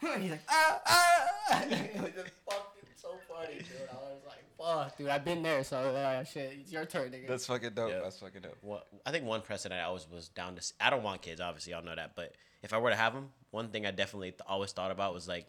[0.00, 1.64] he's like, ah, ah.
[1.70, 2.71] It was just fucking
[3.02, 3.88] so funny, dude.
[3.90, 5.08] I was like, fuck, dude.
[5.08, 7.26] I've been there, so uh, shit, it's your turn, nigga.
[7.26, 7.90] That's fucking dope.
[7.90, 8.00] Yeah.
[8.02, 8.56] That's fucking dope.
[8.60, 10.72] One, I think one precedent I always was down to.
[10.80, 12.14] I don't want kids, obviously, y'all know that.
[12.14, 15.14] But if I were to have them, one thing I definitely th- always thought about
[15.14, 15.48] was like,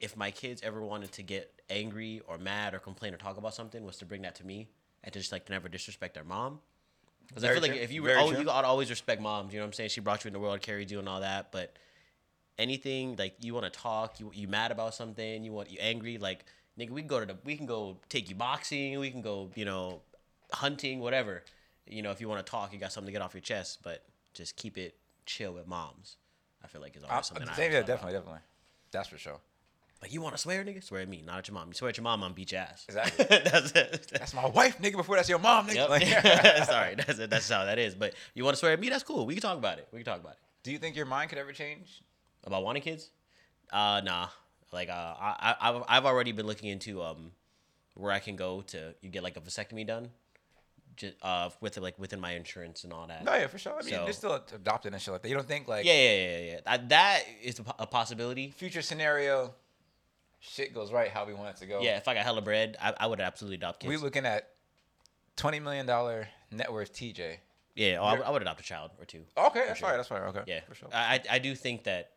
[0.00, 3.54] if my kids ever wanted to get angry or mad or complain or talk about
[3.54, 4.68] something, was to bring that to me
[5.02, 6.60] and to just like never disrespect their mom.
[7.26, 7.80] Because I Very feel like true.
[7.82, 9.52] if you Very always, you gotta always respect moms.
[9.52, 9.88] You know what I'm saying?
[9.88, 11.50] She brought you in the world, carried you, and all that.
[11.50, 11.74] But
[12.58, 16.18] anything like you want to talk, you you mad about something, you want you angry,
[16.18, 16.44] like
[16.78, 19.50] nigga, we can go to the we can go take you boxing, we can go
[19.54, 20.02] you know
[20.52, 21.42] hunting, whatever.
[21.86, 23.80] You know, if you want to talk, you got something to get off your chest,
[23.82, 24.94] but just keep it
[25.26, 26.16] chill with moms.
[26.62, 27.48] I feel like is always I'm, something.
[27.48, 27.86] I same, yeah, thought about.
[27.86, 28.40] definitely, definitely.
[28.90, 29.40] That's for sure.
[30.00, 30.82] Like you want to swear, nigga?
[30.82, 31.68] Swear at me, not at your mom.
[31.68, 32.84] You swear at your mom, I'm beat your ass.
[32.88, 33.24] Exactly.
[33.30, 34.12] that's it.
[34.12, 34.96] That's my wife, nigga.
[34.96, 35.76] Before that's your mom, nigga.
[35.76, 35.88] Yep.
[35.88, 36.02] Like-
[36.66, 37.30] Sorry, that's it.
[37.30, 37.94] That's how that is.
[37.94, 38.88] But you want to swear at me?
[38.88, 39.24] That's cool.
[39.24, 39.88] We can talk about it.
[39.92, 40.38] We can talk about it.
[40.62, 42.02] Do you think your mind could ever change?
[42.46, 43.10] About wanting kids?
[43.72, 44.28] Uh, nah.
[44.72, 47.30] Like, uh, I, I, I've, I've already been looking into um,
[47.94, 50.10] where I can go to you get like a vasectomy done,
[50.96, 53.24] just uh, with like within my insurance and all that.
[53.24, 53.72] No, yeah, for sure.
[53.72, 55.28] I mean, So- they're still adopting and shit like that.
[55.28, 56.60] You don't think like Yeah, yeah, yeah, yeah.
[56.66, 58.50] That, that is a, possibility.
[58.50, 59.54] future scenario,
[60.40, 61.80] shit goes right how we want it to go.
[61.80, 63.88] Yeah, if I got hella bread, I, I would absolutely adopt kids.
[63.88, 64.48] we looking at
[65.36, 67.36] twenty million dollar net worth TJ.
[67.76, 69.22] yeah, oh, I, would- I would adopt a child or two.
[69.36, 69.88] Okay, that's sure.
[69.88, 69.96] fine.
[69.98, 70.22] That's fine.
[70.22, 70.42] Okay.
[70.46, 70.88] Yeah, for sure.
[70.92, 72.10] I, I I do think that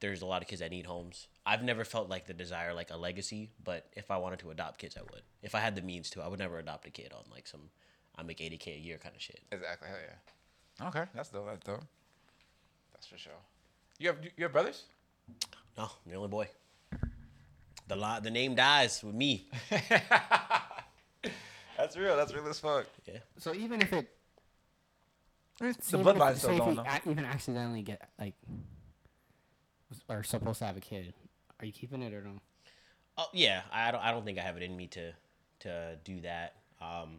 [0.00, 1.28] there's a lot of kids that need homes.
[1.46, 4.78] I've never felt like the desire like a legacy, but if I wanted to adopt
[4.78, 5.22] kids, I would.
[5.42, 7.70] If I had the means to, I would never adopt a kid on like some
[8.16, 9.40] I make eighty k a year kind of shit.
[9.52, 9.88] Exactly.
[9.88, 9.98] Hell
[10.80, 10.88] yeah.
[10.88, 11.46] Okay, that's dope.
[11.46, 11.80] That's dope.
[12.92, 13.32] That's for sure.
[13.98, 14.84] You have you have brothers?
[15.76, 16.48] No, I'm the only boy.
[17.86, 19.46] The lot, the name dies with me.
[21.76, 22.16] That's real.
[22.16, 22.86] That's real as fuck.
[23.06, 24.08] Yeah, So even if it,
[25.58, 28.34] The even if- bloodline's say still if going we even accidentally get like,
[30.08, 31.14] are supposed to have a kid,
[31.60, 32.40] are you keeping it or no?
[33.16, 34.00] Oh yeah, I don't.
[34.02, 35.12] I don't think I have it in me to
[35.60, 36.54] to do that.
[36.80, 37.18] Um,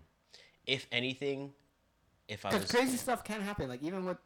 [0.66, 1.54] if anything,
[2.28, 3.70] if I Because was crazy stuff can happen.
[3.70, 4.18] Like even with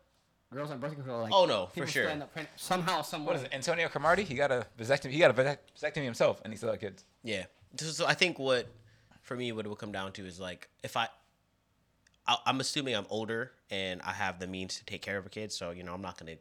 [0.53, 1.21] girls on birth control.
[1.21, 2.09] Like Oh, no, for sure.
[2.09, 3.53] still up somehow, some What is it?
[3.53, 4.23] Antonio Cromartie?
[4.23, 5.11] He got a vasectomy.
[5.11, 7.05] He got a vasectomy himself, and he still had kids.
[7.23, 7.45] Yeah.
[7.77, 8.67] So, so I think what,
[9.21, 11.07] for me, what it will come down to is like if I,
[12.27, 15.29] I, I'm assuming I'm older and I have the means to take care of a
[15.29, 16.35] kid, so you know I'm not gonna.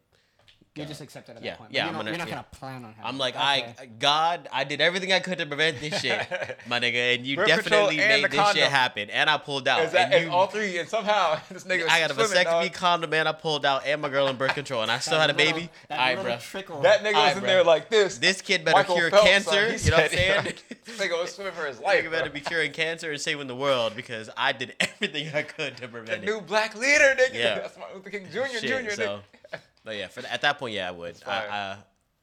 [0.79, 1.72] You just accept it at Yeah, that point.
[1.72, 2.35] yeah, You're I'm not, gonna- you're not yeah.
[2.35, 3.05] gonna plan on having.
[3.05, 3.74] I'm like Okay.
[3.79, 6.26] I, God, I did everything I could to prevent this shit,
[6.66, 9.66] my nigga, and you Birth definitely and made the this shit happen, and I pulled
[9.68, 9.83] out.
[9.83, 10.79] Is that and and you, all three?
[10.79, 11.89] And somehow this nigga.
[11.89, 12.72] I got a swimming, vasectomy dog.
[12.74, 15.31] condom, and I pulled out, and my girl in birth control, and I still had
[15.31, 15.70] a little- baby.
[15.89, 16.37] that All right, bro.
[16.39, 16.81] trickle.
[16.83, 18.18] That nigga was Aight, in there like this.
[18.18, 19.51] This kid better Michael cure Phelps, cancer.
[19.51, 19.79] son.
[19.79, 20.55] He you know what I'm saying?
[20.89, 22.03] This nigga was swimming for his life.
[22.03, 25.76] Nigga better be curing cancer and saving the world because I did everything I could
[25.76, 26.26] to prevent it.
[26.26, 27.35] new black leader, nigga.
[27.35, 27.55] Yeah.
[27.57, 28.59] That's Martin Luther King Jr.
[28.59, 29.59] Shit, Jr.
[29.89, 31.16] but yeah, for th- at that point, yeah, I would.
[31.26, 31.32] I.
[31.32, 31.76] I,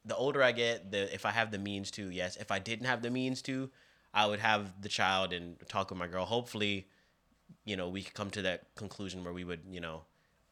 [0.06, 2.38] the older I get, the if I have the means to, yes.
[2.38, 3.72] If I didn't have the means to,
[4.14, 6.26] I would have the child and talk with my girl.
[6.26, 6.88] Hopefully,
[7.64, 10.04] you know, we could come to that conclusion where we would, you know,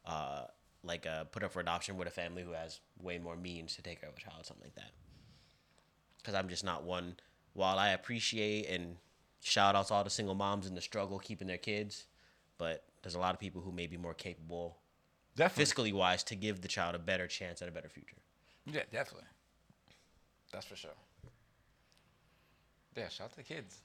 [0.08, 0.46] uh,
[0.84, 3.84] like uh, put up for adoption with a family who has way more means to
[3.84, 4.90] take care of a child, something like that.
[6.18, 7.18] Because I'm just not one.
[7.54, 8.96] While I appreciate and
[9.40, 12.08] shout out to all the single moms in the struggle keeping their kids,
[12.58, 14.80] but there's a lot of people who may be more capable
[15.36, 15.92] Definitely.
[15.92, 18.18] fiscally wise to give the child a better chance at a better future.
[18.66, 19.28] Yeah, definitely.
[20.52, 20.92] That's for sure.
[22.96, 23.80] Yeah, shout out to the kids.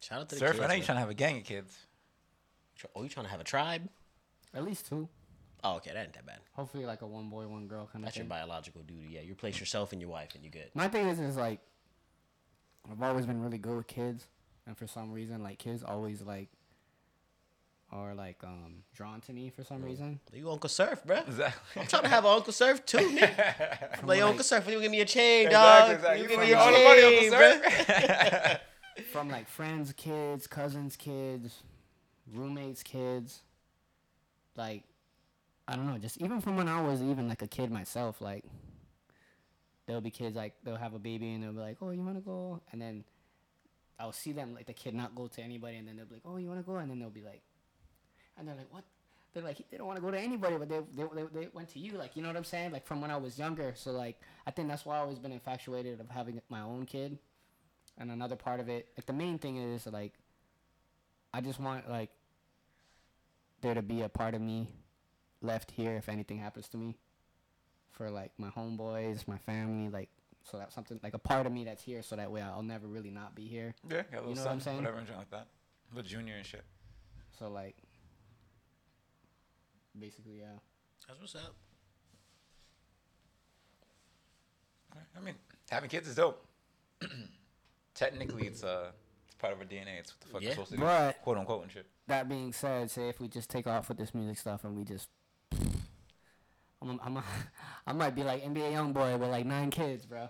[0.00, 0.60] Shout out to the Serff, kids.
[0.64, 0.86] I know you're man.
[0.86, 1.76] trying to have a gang of kids.
[2.94, 3.88] Oh, you trying to have a tribe?
[4.54, 5.08] At least two.
[5.62, 6.40] Oh, okay, that ain't that bad.
[6.52, 9.08] Hopefully, like a one boy, one girl kind of That's your biological duty.
[9.10, 10.70] Yeah, you replace yourself and your wife, and you're good.
[10.74, 11.60] My thing is, is like,
[12.90, 14.26] I've always been really good with kids,
[14.66, 16.48] and for some reason, like kids always like
[17.94, 20.18] are like um drawn to me for some reason.
[20.32, 21.18] You Uncle Serff, bro.
[21.18, 21.80] Exactly.
[21.82, 23.80] I'm trying to have an Uncle Serff too, nigga.
[23.92, 25.94] Like, like- Uncle Serff, you give me a chain, Exactly, dog.
[25.96, 26.22] exactly.
[26.22, 27.70] You give me a all the money, chain, Uncle bro.
[27.70, 28.60] Serff.
[29.12, 31.62] From like friends' kids, cousins' kids,
[32.32, 33.40] roommates' kids,
[34.56, 34.82] like
[35.66, 38.44] I don't know, just even from when I was even like a kid myself, like
[39.86, 42.16] there'll be kids like they'll have a baby and they'll be like, "Oh, you want
[42.16, 43.04] to go?" And then
[43.98, 46.22] I'll see them like the kid not go to anybody, and then they'll be like,
[46.26, 47.42] "Oh, you want to go?" And then they'll be like,
[48.38, 48.84] and they're like, "What?"
[49.32, 51.68] They're like, they don't want to go to anybody, but they, they, they, they went
[51.70, 52.70] to you, like you know what I'm saying?
[52.70, 55.32] Like from when I was younger, so like I think that's why I've always been
[55.32, 57.18] infatuated of having my own kid.
[57.98, 60.12] And another part of it, like the main thing is like,
[61.32, 62.10] I just want like
[63.60, 64.68] there to be a part of me
[65.42, 66.96] left here if anything happens to me.
[67.90, 70.10] For like my homeboys, my family, like
[70.44, 72.86] so that's something like a part of me that's here, so that way I'll never
[72.86, 73.74] really not be here.
[73.88, 74.76] Yeah, got a little You know what I'm son, saying?
[74.78, 75.46] whatever, and like that.
[75.92, 76.64] Little junior and shit.
[77.38, 77.76] So like,
[79.98, 80.58] basically, yeah.
[81.06, 81.54] That's what's up.
[85.16, 85.34] I mean,
[85.70, 86.44] having kids is dope.
[87.94, 88.90] Technically, it's uh,
[89.26, 89.98] it's part of our DNA.
[90.00, 90.48] It's what the fuck Yeah.
[90.48, 91.86] we're supposed to do, But quote unquote, and shit.
[92.06, 94.84] that being said, say if we just take off with this music stuff and we
[94.84, 95.08] just,
[96.82, 97.24] I'm, a, I'm a,
[97.86, 100.28] I might be like NBA YoungBoy with like nine kids, bro.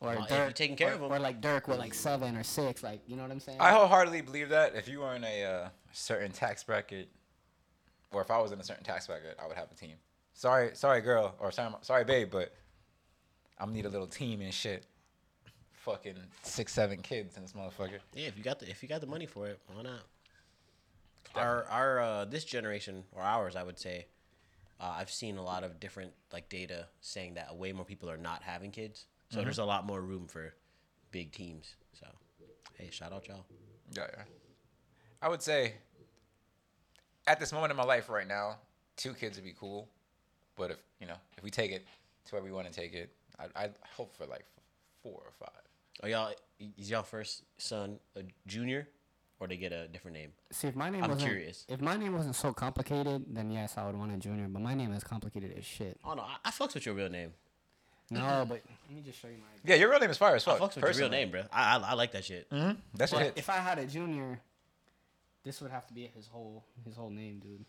[0.00, 1.12] Or Well, Dirk, taking care or, them.
[1.12, 3.60] or like Dirk with like seven or six, like you know what I'm saying?
[3.60, 7.08] I wholeheartedly believe that if you were in a uh, certain tax bracket,
[8.12, 9.96] or if I was in a certain tax bracket, I would have a team.
[10.34, 12.54] Sorry, sorry, girl, or sorry, sorry, babe, but
[13.58, 14.86] I'm gonna need a little team and shit.
[15.72, 17.98] Fucking six, seven kids in this motherfucker.
[18.14, 20.00] Yeah, if you got the if you got the money for it, why not?
[21.34, 24.06] Our our uh, this generation or ours, I would say,
[24.80, 28.16] uh, I've seen a lot of different like data saying that way more people are
[28.16, 29.06] not having kids.
[29.30, 30.52] So there's a lot more room for
[31.10, 31.76] big teams.
[31.94, 32.06] So
[32.74, 33.46] hey, shout out y'all.
[33.92, 34.24] Yeah, yeah.
[35.22, 35.74] I would say
[37.26, 38.56] at this moment in my life right now,
[38.96, 39.88] two kids would be cool.
[40.56, 41.86] But if you know, if we take it
[42.26, 44.44] to where we want to take it, I I hope for like
[45.02, 45.62] four or five.
[46.02, 46.32] Are y'all
[46.78, 48.88] is y'all first son a junior,
[49.40, 50.32] or they get a different name?
[50.50, 51.64] See, if my name I'm wasn't curious.
[51.68, 54.46] if my name wasn't so complicated, then yes, I would want a junior.
[54.48, 55.98] But my name is complicated as shit.
[56.04, 57.32] Oh no, I, I fucks with your real name.
[58.10, 59.44] No, but let me just show you my.
[59.64, 60.60] Yeah, your real name is fire as fuck.
[60.60, 61.42] I fucks with your real name, bro.
[61.50, 62.50] I I, I like that shit.
[62.50, 62.78] Mm-hmm.
[62.94, 63.32] That shit But hit.
[63.38, 64.38] if I had a junior,
[65.44, 67.64] this would have to be his whole his whole name, dude.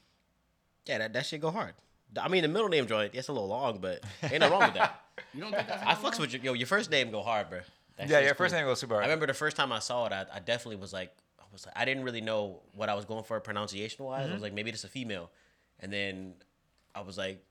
[0.86, 1.74] Yeah, that, that shit go hard.
[2.22, 4.76] I mean, the middle name joint, it's a little long, but ain't no wrong with
[4.76, 5.00] that.
[5.36, 5.84] You don't think that's?
[5.84, 6.54] I fucks with your yo.
[6.54, 7.60] Your first name go hard, bro.
[7.98, 8.62] That yeah, shit's your first cool.
[8.62, 9.04] name goes super hard.
[9.04, 11.68] I remember the first time I saw it, I, I definitely was like, I was
[11.68, 14.22] like, I didn't really know what I was going for pronunciation wise.
[14.22, 14.42] I was mm-hmm.
[14.42, 15.30] like, maybe it's a female,
[15.80, 16.34] and then
[16.96, 17.44] I was like,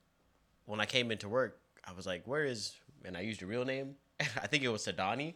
[0.65, 2.75] when I came into work, I was like, where is?
[3.05, 3.95] And I used your real name.
[4.21, 5.35] I think it was Sadani.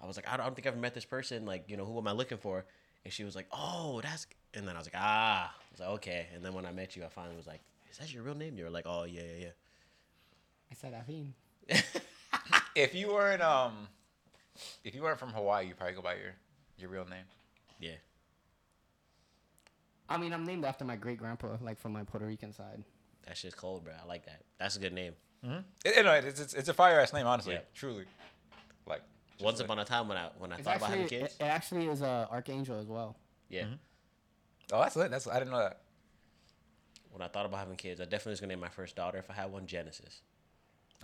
[0.00, 1.46] I was like, I don't, I don't think I've met this person.
[1.46, 2.64] Like, you know, who am I looking for?
[3.04, 4.26] And she was like, oh, that's.
[4.54, 5.50] And then I was like, ah.
[5.54, 6.26] I was like, okay.
[6.34, 8.56] And then when I met you, I finally was like, is that your real name?
[8.58, 9.48] You were like, oh yeah, yeah, yeah."
[10.70, 11.32] I said Afin.
[11.68, 11.80] yeah.
[12.76, 13.88] if you weren't um,
[14.84, 16.34] if you weren't from Hawaii, you probably go by your
[16.78, 17.24] your real name.
[17.80, 17.92] yeah.
[20.08, 22.82] I mean, I'm named after my great grandpa, like from my Puerto Rican side.
[23.26, 23.92] That shit's cold, bro.
[24.02, 24.42] I like that.
[24.58, 25.12] That's a good name.
[25.44, 27.54] It, it- no, it's, it's it's a fire ass name, honestly.
[27.54, 27.60] Yeah.
[27.74, 28.19] Truly, like just
[29.40, 31.36] Once like- upon a time when I when I It's thought about actually having kids,
[31.40, 33.16] it actually is a archangel as well.
[33.48, 33.64] yeah.
[34.72, 35.10] Oh, that's lit.
[35.10, 35.80] That's I didn't know that.
[37.10, 39.28] When I thought about having kids, I definitely was gonna name my first daughter if
[39.30, 40.20] I had one Genesis.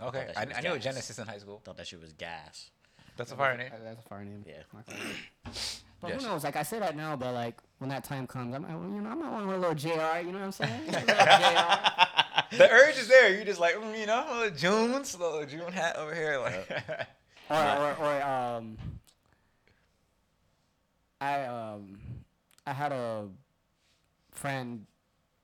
[0.01, 0.83] Okay, that I, shit was I knew a gas.
[0.83, 1.61] Genesis in high school.
[1.63, 2.69] Thought that shit was gas.
[3.17, 3.71] That's a fire name.
[3.73, 4.45] Uh, That's a fire name.
[4.47, 4.61] Yeah.
[4.73, 5.53] My fire name.
[5.99, 6.21] But Yes.
[6.23, 6.43] who knows?
[6.43, 9.19] Like I say that now, but like when that time comes, I'm you know I'm
[9.19, 9.89] might want a little Jr.
[9.89, 10.81] You know what I'm saying?
[10.89, 12.55] A little JR.
[12.57, 13.33] The urge is there.
[13.35, 16.37] You're just like, mm, you know, a little June's, little June hat over here.
[16.39, 16.69] Like,
[17.49, 18.77] or, or or um,
[21.19, 21.99] I um,
[22.65, 23.27] I had a
[24.31, 24.85] friend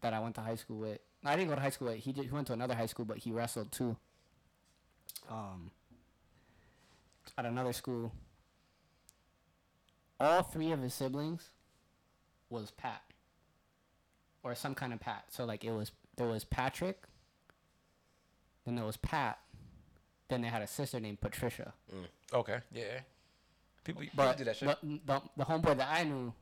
[0.02, 1.00] that I went to high school with.
[1.26, 2.00] I didn't go to high school with.
[2.00, 3.96] He did, he went to another high school, but he wrestled too.
[5.30, 5.72] Um,
[7.38, 8.12] at another school.
[10.20, 11.50] All three of his siblings
[12.50, 13.02] was Pat,
[14.44, 15.26] or some kind of Pat.
[15.30, 17.04] So like it was there was Patrick.
[18.66, 19.40] Then there was Pat.
[20.34, 21.74] Then they had a sister named Patricia.
[21.94, 22.06] Mm.
[22.40, 23.02] okay, yeah.
[23.84, 24.68] People, people But do that shit.
[24.68, 26.34] But the, the homeboy that I knew,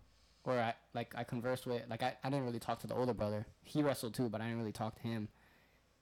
[0.46, 3.14] or I like I conversed with, like I, I didn't really talk to the older
[3.14, 3.46] brother.
[3.66, 5.28] He wrestled too, but I didn't really talk to him.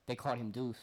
[0.06, 0.78] They called him Deuce,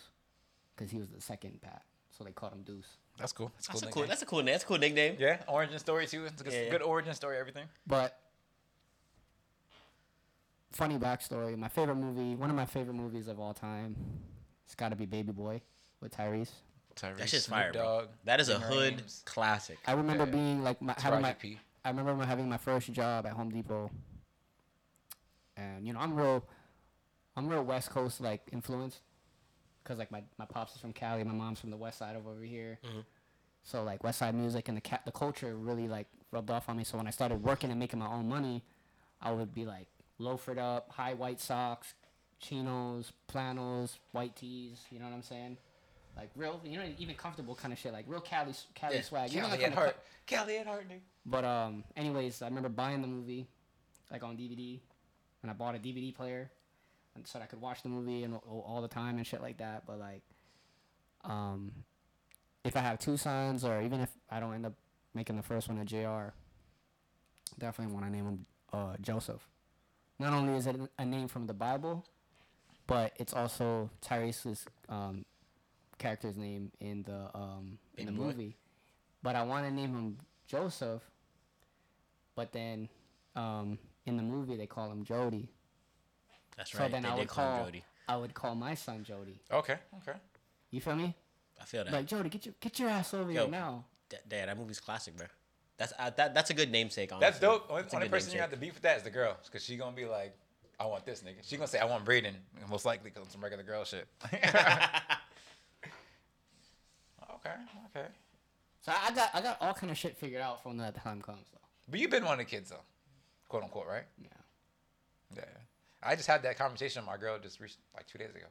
[0.74, 2.96] because he was the second Pat, so they called him Deuce.
[3.16, 3.52] that's cool.
[3.54, 3.92] That's, That's a cool.
[3.92, 4.02] cool.
[4.02, 4.08] nickname.
[4.08, 4.46] That's a cool name.
[4.54, 5.16] That's a cool nickname.
[5.20, 6.24] yeah, origin story too.
[6.24, 6.70] It's a good, Yeah, yeah.
[6.70, 7.38] good origin story.
[7.38, 7.66] Everything.
[7.86, 8.18] But
[10.72, 11.56] funny backstory.
[11.56, 13.94] My favorite movie, one of my favorite movies of all time,
[14.64, 15.60] it's got to be Baby Boy
[16.00, 16.50] with Tyrese.
[16.96, 17.82] Tyrese, That shit's Snoop fire, bro.
[17.82, 19.78] Dogg, That is a hood Rhames, classic.
[19.86, 20.30] I remember Yeah.
[20.30, 21.60] being like my, having my Taraji P.
[21.84, 23.90] I remember having my first job at Home Depot,
[25.56, 26.44] and you know I'm real,
[27.36, 29.00] I'm real West Coast like influenced,
[29.84, 32.26] cause like my, my pops is from Cali, my mom's from the West Side of
[32.26, 33.00] over here, mm-hmm.
[33.62, 36.76] so like West Side music and the ca- the culture really like rubbed off on
[36.76, 36.84] me.
[36.84, 38.64] So when I started working and making my own money,
[39.20, 39.86] I would be like
[40.18, 41.94] loafered up, high white socks,
[42.40, 44.78] chinos, flannels, white tees.
[44.90, 45.56] You know what I'm saying?
[46.16, 49.32] Like real, you know, even comfortable kind of shit, like real Cali Cali Yeah, swag.
[49.32, 49.96] You know, Cali like at heart.
[50.26, 51.00] Cali at heart, nigga.
[51.26, 53.46] but um, anyways, I remember buying the movie,
[54.10, 54.80] like on DVD,
[55.42, 56.50] and I bought a DVD player,
[57.14, 59.58] and so I could watch the movie and all, all the time and shit like
[59.58, 59.84] that.
[59.86, 60.22] But like,
[61.24, 61.70] um,
[62.64, 64.74] if I have two sons, or even if I don't end up
[65.12, 66.32] making the first one a Jr.,
[67.58, 69.46] definitely want to name him uh, Joseph.
[70.18, 72.06] Not only is it a name from the Bible,
[72.86, 75.26] but it's also Tyrese's um,
[75.98, 78.24] character's name in the um, in the Baby boy?
[78.28, 78.56] movie.
[79.22, 81.02] But I want to name him Joseph.
[82.34, 82.88] But then
[83.34, 85.48] um, in the movie they call him Jody.
[86.56, 86.90] That's So right.
[86.90, 87.84] then they I did would call him call Jody.
[88.08, 89.40] I would call my son Jody.
[89.52, 90.18] Okay, okay.
[90.70, 91.14] You feel me?
[91.60, 91.92] I feel that.
[91.92, 93.42] Like Jody, get your get your ass over Yo.
[93.42, 93.84] here now.
[94.08, 95.26] D- Dad, that movie's classic, bro.
[95.78, 96.34] That's uh, that.
[96.34, 97.12] That's a good namesake.
[97.12, 97.26] Honestly.
[97.26, 97.66] That's dope.
[97.68, 98.40] Only, That's only good person you namesake.
[98.40, 100.34] have to beef with that is the girl, because she gonna be like,
[100.80, 102.34] "I want this nigga." She gonna say, "I want Braden,"
[102.70, 104.06] most likely because some regular girl shit.
[107.46, 108.08] okay, okay.
[108.80, 111.46] So I got I got all kind of shit figured out from that time comes
[111.52, 111.60] though.
[111.88, 112.84] But you've been one of the kids though,
[113.48, 114.04] quote unquote, right?
[114.20, 114.28] Yeah.
[115.34, 115.42] Yeah.
[116.02, 118.46] I just had that conversation with my girl just rec- like two days ago.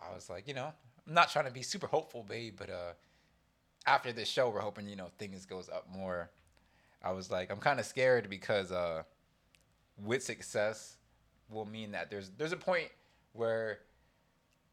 [0.00, 0.72] I was like, you know,
[1.06, 2.92] I'm not trying to be super hopeful, babe, but uh,
[3.86, 6.30] after this show, we're hoping you know things goes up more.
[7.02, 9.04] I was like, I'm kind of scared because uh,
[10.04, 10.96] with success
[11.48, 12.88] will mean that there's there's a point
[13.32, 13.78] where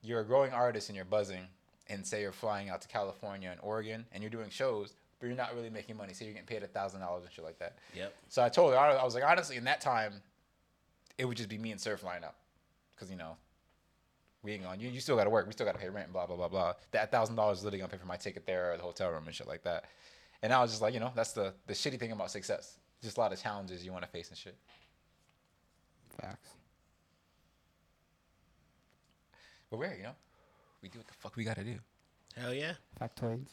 [0.01, 1.47] you're a growing artist and you're buzzing,
[1.87, 5.35] and say you're flying out to California and Oregon and you're doing shows, but you're
[5.35, 6.13] not really making money.
[6.13, 7.77] Say you're getting paid a thousand dollars and shit like that.
[7.95, 8.13] Yep.
[8.29, 10.21] So I told her, I was like, honestly, in that time,
[11.17, 12.35] it would just be me and Serff flying out,
[12.95, 13.37] because you know,
[14.41, 14.79] we ain't going.
[14.79, 15.45] You, you still got to work.
[15.45, 16.11] We still got to pay rent.
[16.11, 16.73] Blah blah blah blah.
[16.91, 19.23] That thousand dollars is literally gonna pay for my ticket there, or the hotel room,
[19.25, 19.85] and shit like that.
[20.41, 22.77] And I was just like, you know, that's the the shitty thing about success.
[23.01, 24.57] Just a lot of challenges you want to face and shit.
[26.19, 26.49] Facts.
[29.69, 30.15] But we're, you know,
[30.83, 31.79] we do what the fuck we gotta do.
[32.35, 32.73] Hell yeah.
[33.01, 33.51] Factoids.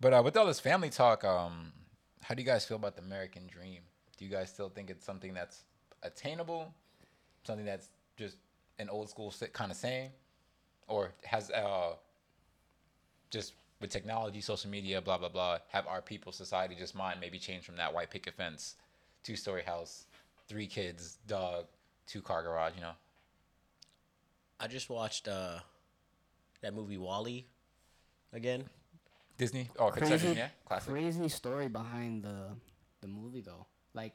[0.00, 1.72] But uh, with all this family talk, um,
[2.20, 3.82] how do you guys feel about the American dream?
[4.18, 5.62] Do you guys still think it's something that's
[6.02, 6.74] attainable,
[7.44, 8.36] something that's just
[8.80, 10.10] an old school kind of saying,
[10.88, 11.92] or has uh,
[13.30, 17.38] just with technology, social media, blah blah blah, have our people, society, just mind maybe
[17.38, 18.74] change from that white picket fence,
[19.22, 20.06] two story house,
[20.48, 21.66] three kids, dog,
[22.08, 22.92] two car garage, you know?
[24.58, 25.60] I just watched uh
[26.62, 27.46] that movie WALL-E
[28.32, 28.64] again.
[29.38, 30.90] Disney Oh, Crazy, Disney, yeah, classic.
[30.92, 32.50] crazy story behind the
[33.00, 33.66] the movie though.
[33.94, 34.12] Like,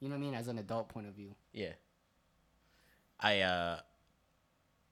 [0.00, 0.34] you know what I mean?
[0.34, 1.34] As an adult point of view.
[1.52, 1.72] Yeah.
[3.20, 3.80] I uh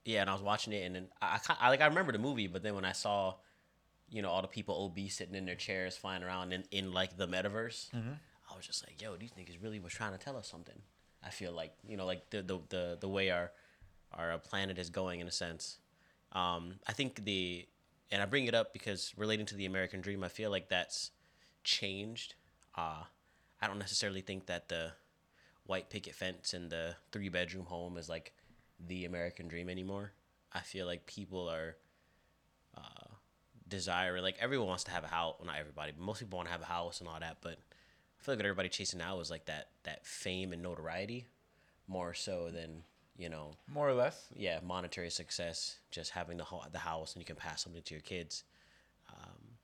[0.05, 2.17] yeah, and I was watching it and then I, I, I like I remember the
[2.19, 3.35] movie, but then when I saw
[4.09, 7.17] you know all the people obese sitting in their chairs flying around in, in like
[7.17, 10.47] the metaverse, I was just like, yo, these niggas really was trying to tell us
[10.47, 10.81] something.
[11.23, 13.51] I feel like, you know, like the the the, the way our
[14.13, 15.77] our uh, planet is going in a sense.
[16.31, 17.67] Um, I think the
[18.11, 21.11] and I bring it up because relating to the American dream, I feel like that's
[21.63, 22.35] changed.
[22.75, 23.03] Uh,
[23.61, 24.91] I don't necessarily think that the
[25.65, 28.33] white picket fence and the three bedroom home is like
[28.87, 30.13] the American dream anymore.
[30.53, 31.75] I feel like people are
[32.77, 33.07] uh,
[33.67, 35.35] desiring like everyone wants to have a house.
[35.39, 37.37] Well, not everybody, but most people want to have a house and all that.
[37.41, 41.27] But I feel like what everybody chasing now is like that that fame and notoriety
[41.87, 42.83] more so than
[43.17, 44.27] you know More or less.
[44.35, 47.93] yeah, monetary success, just having the ho- the house and you can pass something to
[47.93, 48.43] your kids.
[49.09, 49.55] Um,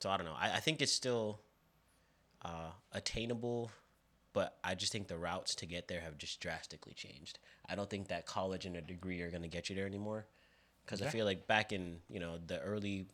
[0.00, 0.36] so I don't know.
[0.38, 1.40] I, I think it's still
[2.44, 3.70] uh, attainable,
[4.32, 7.38] but I just think the routes to get there have just drastically changed.
[7.68, 10.26] I don't think that college and a degree are going to get you there anymore,
[10.84, 13.06] because I feel like back in you know the early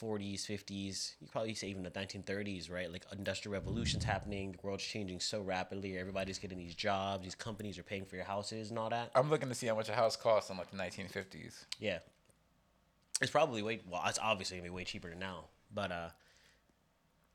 [0.00, 2.90] 40s, 50s, you probably say even the 1930s, right?
[2.90, 5.96] Like industrial revolutions happening, the world's changing so rapidly.
[5.96, 9.10] Everybody's getting these jobs, these companies are paying for your houses and all that.
[9.14, 11.64] I'm looking to see how much a house costs in like the 1950s.
[11.78, 11.98] Yeah.
[13.20, 15.44] It's probably way well, it's obviously gonna be way cheaper than now.
[15.72, 16.08] But uh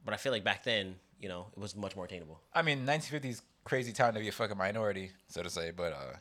[0.04, 2.42] but I feel like back then, you know, it was much more attainable.
[2.54, 5.72] I mean, 1950s crazy time to be a fucking minority, so to say.
[5.72, 6.18] But uh,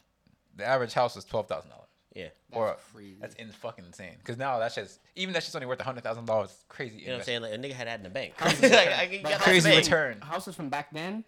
[0.57, 1.89] the average house was twelve thousand dollars.
[2.15, 2.29] Yeah.
[2.51, 3.17] That's Or crazy.
[3.21, 4.15] that's in fucking insane.
[4.19, 6.65] Because now that's just even that's just only worth hundred thousand dollars.
[6.69, 6.99] Crazy.
[6.99, 7.43] You know what I'm saying?
[7.43, 8.37] Like a nigga had that in the bank.
[8.37, 9.93] Crazy like, I can get Crazy that in the bank.
[10.17, 10.21] return.
[10.23, 11.25] Houses from back then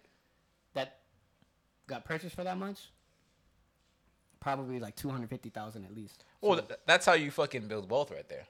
[0.73, 0.99] that
[1.87, 2.79] got purchased for that much,
[4.39, 6.23] probably like two hundred fifty thousand at least.
[6.41, 8.45] Well, th- that's how you fucking build wealth right there.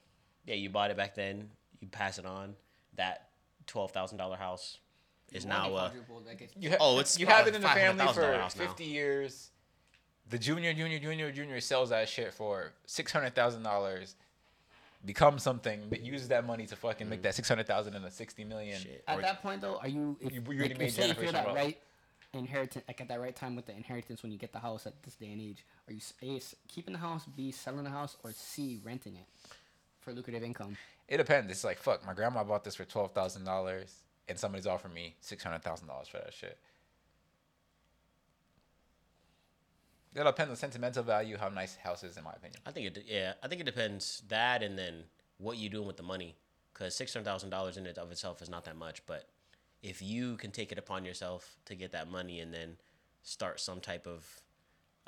[0.45, 2.55] Yeah, you bought it back then, you pass it on.
[2.95, 3.29] That
[3.67, 4.77] twelve thousand dollar house
[5.31, 5.91] is now uh
[6.59, 8.67] You ha- Oh, it's you have it in the family for house now.
[8.67, 9.49] 50 years.
[10.31, 14.15] The junior, junior, junior, junior sells that shit for six hundred thousand dollars.
[15.03, 17.23] Becomes something, but uses that money to fucking make mm.
[17.23, 18.79] that six hundred thousand into sixty million.
[18.79, 19.03] Shit.
[19.07, 21.09] At Or- that point though, are you if, You- you already like, made if, say
[21.09, 21.57] if you're that wealth.
[21.57, 21.77] right
[22.33, 24.93] inheritance like at that right time with the inheritance when you get the house at
[25.03, 27.89] this day and age, are you s- A s- keeping the house, B selling the
[27.89, 29.25] house, or C renting it
[29.99, 30.77] for lucrative income?
[31.09, 31.51] It depends.
[31.51, 32.05] It's like fuck.
[32.05, 33.95] My grandma bought this for twelve thousand dollars,
[34.29, 36.57] and somebody's offering me six hundred thousand dollars for that shit.
[40.13, 42.59] It'll depend on sentimental value, how nice the house is, in my opinion.
[42.65, 45.03] I think it yeah, I think it depends that and then
[45.37, 46.35] what you doing with the money.
[46.73, 49.29] Cause six hundred thousand dollars in it of itself is not that much, but
[49.83, 52.77] if you can take it upon yourself to get that money and then
[53.23, 54.25] start some type of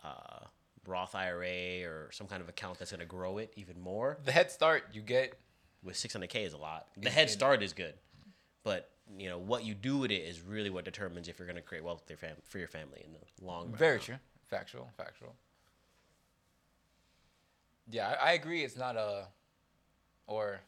[0.03, 0.45] uh,
[0.85, 4.51] Roth IRA or some kind of account that's gonna grow it even more, The head
[4.51, 5.33] start you get,
[5.83, 6.87] with six hundred K is a lot.
[6.97, 7.93] The head start is good,
[8.63, 11.61] but you know what you do with it is really what determines if you're gonna
[11.61, 13.77] create wealth for your, fam- for your family in the long run.
[13.77, 14.15] very true,
[14.53, 15.33] factual, factual.
[17.91, 18.63] Yeah, I, I agree.
[18.63, 19.25] It's not a,
[20.27, 20.59] or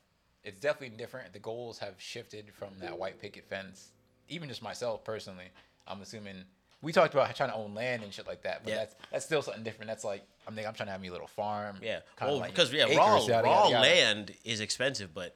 [0.43, 1.33] it's definitely different.
[1.33, 3.91] The goals have shifted from that white picket fence.
[4.27, 5.45] Even just myself personally,
[5.87, 6.43] I'm assuming
[6.81, 8.75] we talked about trying to own land and shit like that, but Yeah.
[8.77, 9.87] that's that's still something different.
[9.87, 11.77] That's like I'm thinking I'm trying to have me a little farm.
[11.81, 13.81] Yeah, well, like because yeah, raw yada, raw yada, yada.
[13.81, 15.35] land is expensive, but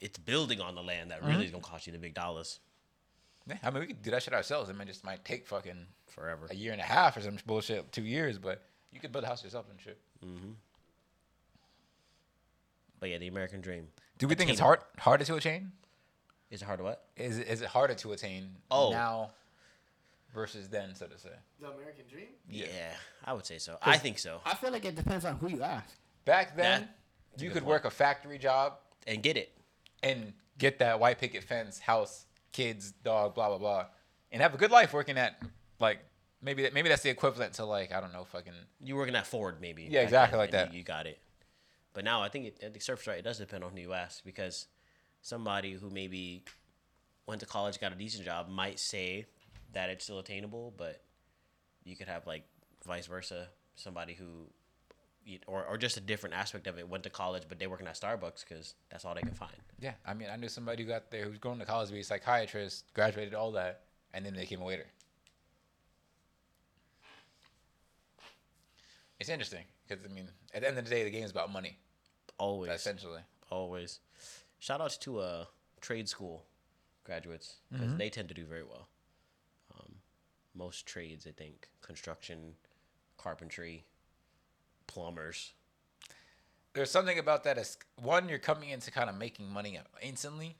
[0.00, 1.28] it's building on the land that Mm-hmm.
[1.30, 2.58] really is gonna cost you the big dollars
[3.48, 4.68] Yeah, I mean we could do that shit ourselves.
[4.70, 6.46] I mean, it just might take fucking forever.
[6.50, 9.28] a year and a half or some bullshit, two years, but you could build a
[9.28, 9.98] house yourself and shit.
[10.24, 10.50] Mm-hmm.
[13.00, 13.88] But yeah, the American dream.
[14.18, 14.82] Do we think it's Attainable.
[14.82, 15.72] hard harder to attain?
[16.50, 17.04] Is it hard to what?
[17.16, 18.90] Is it, is it harder to attain Oh.
[18.90, 19.30] now
[20.32, 21.30] versus then, so to say?
[21.60, 22.28] The American dream.
[22.48, 22.66] Yeah,
[23.24, 23.78] I would say so.
[23.82, 24.40] I think so.
[24.44, 25.94] I feel like it depends on who you ask.
[26.24, 26.88] Back then,
[27.36, 27.70] That- you could point.
[27.70, 28.74] work a factory job
[29.06, 29.52] and get it.
[30.02, 32.26] and get that white picket fence, house,
[32.56, 33.86] kids, dog, blah blah blah,
[34.32, 35.40] and have a good life working at
[35.78, 35.98] like
[36.40, 39.26] maybe that maybe that's the equivalent to like I don't know fucking You working at
[39.26, 39.86] Ford maybe.
[39.90, 40.72] Yeah, exactly like that.
[40.72, 41.18] You, you got it.
[41.92, 43.18] But now I think it, I think Serff's right.
[43.18, 44.66] It does depend on who you ask because
[45.22, 46.44] somebody who maybe
[47.26, 49.26] went to college, got a decent job, might say
[49.72, 51.02] that it's still attainable, but
[51.84, 52.44] you could have like
[52.86, 54.46] vice versa, somebody who,
[55.46, 57.94] or or just a different aspect of it, went to college but they working at
[57.94, 59.56] Starbucks because that's all they can find.
[59.80, 59.94] yeah.
[60.06, 62.04] I mean I knew somebody who got there who's going to college to be a
[62.04, 63.82] psychiatrist, graduated all that,
[64.14, 64.86] and then they became a waiter.
[69.18, 71.52] It's interesting because I mean at the end of the day the game is about
[71.52, 71.78] money
[72.38, 73.22] Always, essentially.
[73.50, 74.00] always.
[74.58, 75.44] Shout outs to uh
[75.80, 76.44] trade school
[77.04, 78.88] graduates because they tend to do very well.
[79.74, 79.94] Um,
[80.54, 82.54] most trades, I think, construction,
[83.16, 83.84] carpentry,
[84.86, 85.52] plumbers.
[86.74, 90.56] there's something about that as one you're coming into kind of making money instantly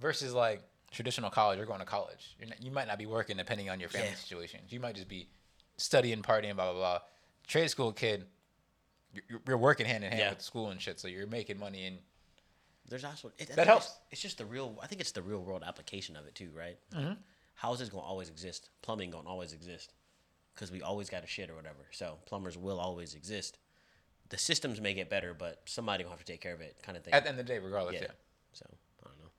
[0.00, 3.36] versus like traditional college you're going to college you're not, you might not be working
[3.36, 4.14] depending on your family Yeah.
[4.16, 5.28] situations you might just be
[5.76, 6.98] studying partying blah blah blah
[7.46, 8.24] trade school kid
[9.12, 10.30] you're, you're working hand in hand Yeah.
[10.30, 11.98] with school and shit so you're making money and
[12.88, 13.86] There's also it, That helps.
[13.86, 14.78] It's, it's just the real.
[14.82, 16.78] I think it's the real world application of it too, right?
[16.94, 17.14] Mm-hmm.
[17.54, 18.70] Houses gonna always exist.
[18.80, 19.92] Plumbing gonna always exist,
[20.58, 21.86] because we always got a shit or whatever.
[21.92, 23.58] So plumbers will always exist.
[24.28, 26.98] The systems may get better, but somebody gonna have to take care of it, kind
[26.98, 27.14] of thing.
[27.14, 28.02] at the end of the day regardless yeah.
[28.02, 28.14] yeah,
[28.52, 28.66] So
[29.04, 29.30] I don't know.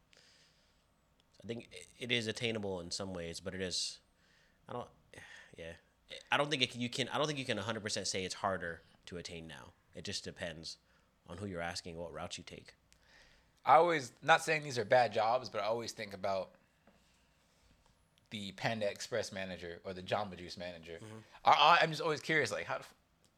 [1.44, 4.00] I think it is attainable in some ways, but it is.
[4.70, 4.88] I don't.
[5.58, 5.74] Yeah,
[6.32, 7.10] I don't think it can, you can.
[7.10, 9.74] I don't think you can 100 percent say it's harder to attain now.
[9.94, 10.78] It just depends
[11.28, 12.74] on who you're asking, what route you take.
[13.66, 16.52] i always not saying these are bad jobs but i always think about
[18.32, 20.94] the panda express manager or the jamba juice manager.
[20.98, 21.18] Mm-hmm.
[21.46, 22.80] I, I, i'm just always curious like how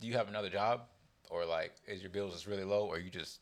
[0.02, 0.82] do you have another job?
[1.30, 3.40] Or like is your bills just really low or you just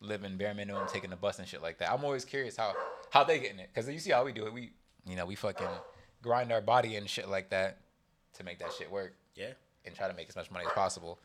[0.00, 1.92] living bare minimum taking the bus and shit like that?
[1.92, 2.72] I'm always curious how
[3.10, 3.68] how they getting it.
[3.74, 4.52] Because you see how we do it.
[4.52, 4.72] We
[5.04, 5.66] you know we fucking
[6.22, 7.80] grind our body and shit like that
[8.34, 9.14] to make that shit work.
[9.34, 9.52] Yeah.
[9.84, 11.18] and try to make as much money as possible.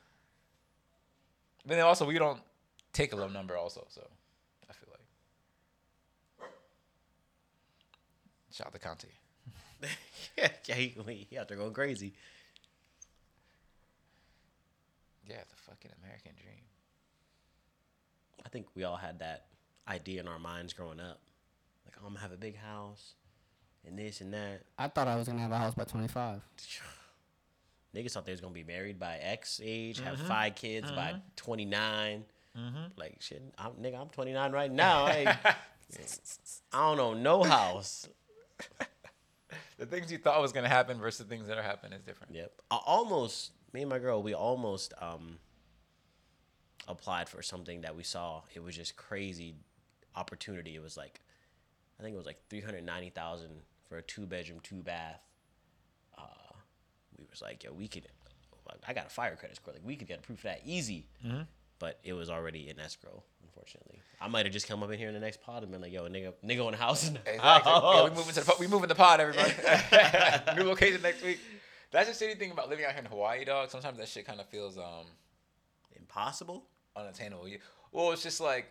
[1.66, 2.42] But then also we don't
[2.94, 4.02] take a low number also so
[4.70, 6.50] i feel like.
[8.52, 9.06] Shout out to conte
[10.38, 12.14] yeah, yeah, he, he out there going crazy.
[15.28, 16.64] yeah the fucking american dream
[18.46, 19.48] I think we all had that
[19.90, 21.20] idea in our minds growing up.
[21.86, 23.16] Like, oh, I'm gonna have a big house
[23.86, 24.62] and this and that.
[24.78, 26.42] I thought I was gonna have a house by 25.
[27.96, 30.28] Niggas thought they was gonna be married by X age, have Mm-hmm.
[30.28, 32.24] five kids by 29.
[32.96, 35.08] Like shit, I'm, nigga, I'm 29 right now.
[35.12, 35.26] Hey,
[36.72, 38.08] I don't know no house.
[39.78, 42.34] the things you thought was gonna happen versus the things that are happening is different.
[42.36, 42.62] Yep.
[42.72, 45.38] I almost me and my girl, we almost um
[46.88, 48.42] applied for something that we saw.
[48.54, 49.56] It was just crazy
[50.16, 50.76] opportunity.
[50.76, 51.22] It was like
[52.00, 53.52] I think it was like three hundred ninety thousand
[53.88, 55.22] for a two bedroom, two bath.
[56.18, 56.54] Uh,
[57.18, 58.08] we was like, yo, we could.
[58.86, 59.74] I got a fire credit score.
[59.74, 61.08] Like we could get approved for that easy.
[61.80, 63.24] But it was already in escrow.
[63.68, 65.82] Unfortunately, I might have just come up in here in the next pod and been
[65.82, 67.72] like, "Yo, nigga, nigga on the house." now." Exactly.
[67.74, 69.52] yeah, we moving to the po- we moving the pod, everybody.
[70.56, 71.40] New location next week.
[71.92, 73.70] That's the shitty thing about living out here in Hawaii, dog.
[73.70, 75.08] Sometimes that shit kind of feels um
[75.96, 76.64] Impossible.
[76.96, 77.48] unattainable.
[77.92, 78.68] Well, it's just like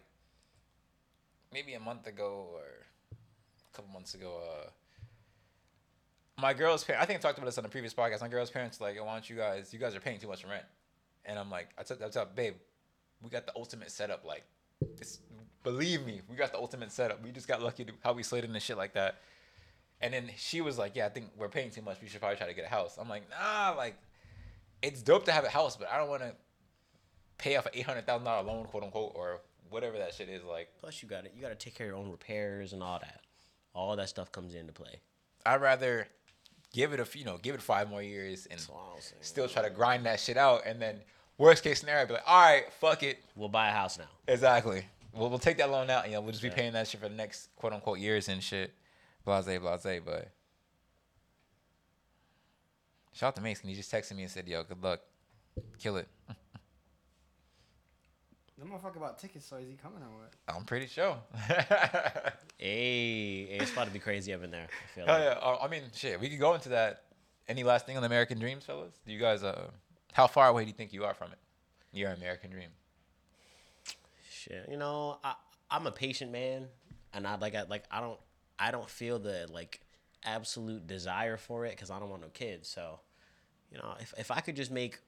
[1.52, 2.62] maybe a month ago or
[3.12, 4.40] a couple months ago.
[4.42, 4.70] Uh,
[6.40, 7.02] my girl's parents.
[7.02, 8.20] I think I talked about this on the previous podcast.
[8.22, 9.72] My girl's parents like, "I want you guys.
[9.72, 10.64] You guys are paying too much rent,"
[11.26, 12.54] and I'm like, "I told, I told babe,
[13.22, 14.24] we got the ultimate setup.
[14.24, 14.44] Like,
[14.98, 15.20] it's,
[15.62, 17.22] believe me, we got the ultimate setup.
[17.22, 19.20] We just got lucky to how we slid in and shit like that."
[20.00, 21.98] And then she was like, "Yeah, I think we're paying too much.
[22.02, 23.96] We should probably try to get a house." I'm like, "Nah, like,
[24.82, 26.34] it's dope to have a house, but I don't want to."
[27.38, 30.42] pay off an eight hundred thousand dollar loan, quote unquote, or whatever that shit is.
[30.42, 32.82] Like, Plus, you got to You got to take care of your own repairs and
[32.82, 33.20] all that.
[33.74, 35.00] All that stuff comes into play.
[35.44, 36.08] I'd rather
[36.72, 39.20] give it a you know give it five more years and That's all I'm saying.
[39.20, 41.00] still try to grind that shit out, and then
[41.38, 44.04] worst case scenario, I'd be like, all right, fuck it, We'll buy a house now.
[44.28, 44.84] exactly.
[45.12, 46.54] We'll we'll take that loan out, and you know, we'll just be Yeah.
[46.54, 48.74] paying that shit for the next quote unquote years and shit.
[49.24, 50.30] Blase, blase, but.
[53.12, 53.68] Shout out to Mason.
[53.70, 55.00] He just texted me and said, "Yo, good luck,
[55.78, 56.06] kill it."
[58.58, 60.32] The motherfucker about tickets, so is he coming or what?
[60.48, 61.16] I'm pretty sure.
[62.58, 64.66] Hey, hey, it's about to be crazy up in there.
[64.66, 65.24] I feel Hell like.
[65.24, 65.46] yeah.
[65.46, 67.02] Uh, I mean, shit, we could go into that.
[67.48, 68.94] Any last thing on the American Dreams, fellas?
[69.06, 69.68] Do you guys, uh,
[70.16, 71.38] how far away do you think you are from it?
[71.92, 72.70] Your American Dream.
[74.30, 75.34] Shit, you know, I
[75.70, 76.68] I'm a patient man,
[77.12, 78.18] and I like I like I don't
[78.58, 79.78] I don't feel the like
[80.24, 82.66] absolute desire for it because I don't want no kids.
[82.66, 82.98] So,
[83.70, 84.98] you know, if if I could just make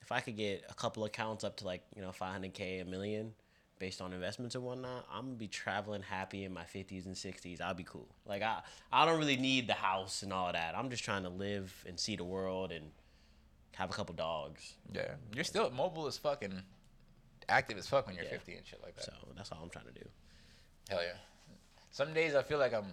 [0.00, 3.34] if I could get a couple accounts up to like you know 500k, a million,
[3.78, 7.60] based on investments and whatnot, I'm gonna be traveling happy in my 50s and 60s.
[7.60, 8.08] I'll be cool.
[8.26, 10.76] Like I, I don't really need the house and all that.
[10.76, 12.90] I'm just trying to live and see the world and
[13.76, 14.74] have a couple dogs.
[14.92, 16.62] Yeah, you're still mobile as fucking
[17.48, 18.30] active as fuck when you're Yeah.
[18.30, 19.04] 50 and shit like that.
[19.04, 20.08] So that's all I'm trying to do.
[20.88, 21.12] Hell yeah.
[21.90, 22.86] Some days I feel like I'm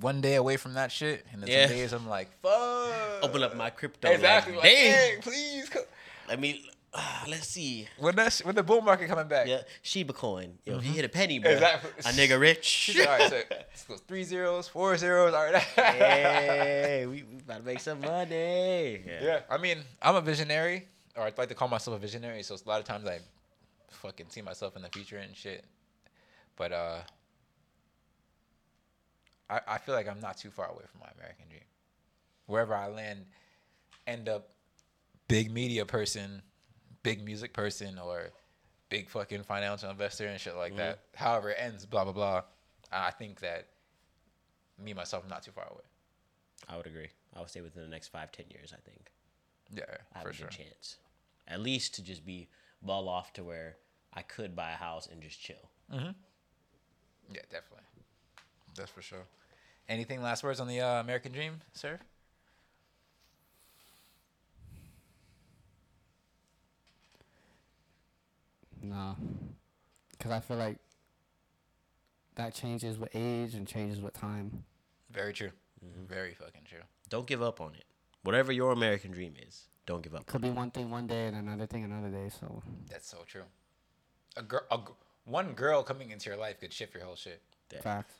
[0.00, 1.66] one day away from that shit, and then Yeah.
[1.66, 3.22] some days I'm like, fuck.
[3.22, 4.10] Open up my crypto.
[4.10, 4.54] Exactly.
[4.54, 5.68] Like, Like, hey, please.
[5.68, 5.82] Come.
[6.28, 6.70] Let me.
[6.94, 7.86] Uh, let's see.
[7.98, 9.46] When that's when the bull market coming back.
[9.46, 10.58] Yeah, Shiba coin.
[10.64, 11.90] Yo, if you hit a penny, bro, Exactly.
[12.00, 12.96] a nigga rich.
[13.00, 15.34] All right, so three zeros, four zeros.
[15.34, 15.54] All right.
[15.62, 19.02] hey, we, we about to make some money.
[19.06, 20.86] Yeah, I mean, I'm a visionary,
[21.16, 22.42] or I'd like to call myself a visionary.
[22.42, 23.18] So a lot of times I
[23.90, 25.64] fucking see myself in the future and shit.
[26.56, 26.98] But uh,
[29.50, 31.62] I I feel like I'm not too far away from my American dream.
[32.46, 33.26] Wherever I land,
[34.06, 34.48] end up
[35.28, 36.40] big media person,
[37.08, 38.30] big music person, or
[38.88, 41.00] big fucking financial investor and shit like that.
[41.14, 42.42] However it ends, blah blah blah.
[42.92, 43.66] I think that
[44.82, 45.82] me myself I'm not too far away.
[46.68, 47.08] I would agree.
[47.36, 49.10] I would say within the next five, ten years, I think
[49.72, 49.84] Yeah,
[50.14, 50.48] I have for a sure.
[50.48, 50.96] chance.
[51.46, 52.48] At least to just be
[52.82, 53.76] well off to where
[54.14, 55.70] I could buy a house and just chill.
[55.90, 57.84] Yeah, definitely.
[58.74, 59.26] That's for sure.
[59.88, 61.98] Anything last words on the uh, American Dream, sir?
[68.88, 69.16] No,
[70.12, 70.78] because I feel like
[72.36, 74.64] that changes with age and changes with time.
[75.10, 75.50] Very true.
[76.08, 76.80] Very fucking true.
[77.08, 77.84] Don't give up on it.
[78.22, 80.26] Whatever your American dream is, don't give up.
[80.26, 82.30] Could be one thing one day and another thing another day.
[82.40, 83.42] So That's so true.
[84.36, 84.82] A girl, a, g-
[85.24, 87.42] one girl coming into your life could shift your whole shit.
[87.70, 88.14] That facts.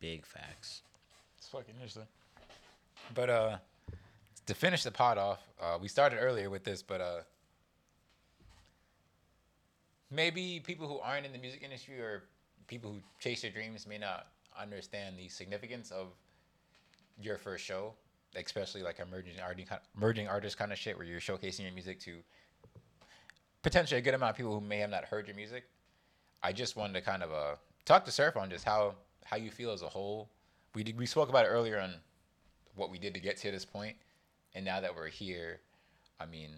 [0.00, 0.82] big facts.
[1.38, 2.06] It's fucking interesting.
[3.14, 3.56] But uh,
[4.46, 7.20] to finish the pod off, uh, we started earlier with this, but uh,
[10.12, 12.24] maybe people who aren't in the music industry or
[12.66, 14.26] people who chase their dreams may not
[14.58, 16.08] understand the significance of
[17.20, 17.94] your first show,
[18.36, 22.16] especially like emerging artist, emerging artist kind of shit, where you're showcasing your music to
[23.62, 25.64] potentially a good amount of people who may have not heard your music.
[26.42, 28.94] I just wanted to kind of uh, talk to Serff on just how
[29.24, 30.28] how you feel as a whole.
[30.74, 31.94] We did, we spoke about it earlier on
[32.74, 33.96] what we did to get to this point,
[34.54, 35.60] and now that we're here,
[36.20, 36.50] I mean,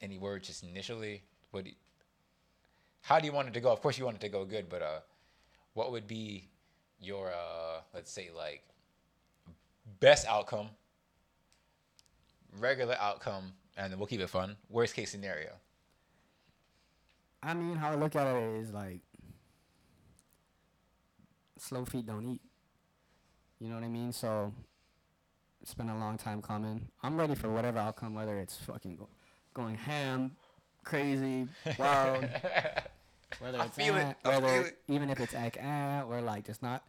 [0.00, 1.22] any words just initially?
[1.50, 1.64] What?
[1.64, 1.76] Do you,
[3.02, 3.72] how do you want it to go?
[3.72, 5.00] Of course, you want it to go good, but uh,
[5.74, 6.48] what would be
[7.00, 8.62] your uh, let's say like
[10.00, 10.68] best outcome,
[12.58, 14.56] regular outcome, and then we'll keep it fun.
[14.68, 15.52] Worst case scenario.
[17.42, 19.00] I mean, how I look at it is like
[21.56, 22.40] slow feet don't eat.
[23.60, 24.12] You know what I mean?
[24.12, 24.52] So
[25.62, 26.88] it's been a long time coming.
[27.02, 29.08] I'm ready for whatever outcome, whether it's fucking go,
[29.54, 30.32] going ham,
[30.88, 31.46] crazy,
[31.78, 32.26] wild,
[33.40, 34.00] whether I it's feel it.
[34.00, 34.78] eh, I whether feel it.
[34.88, 36.82] even if it's like ah, or like just not.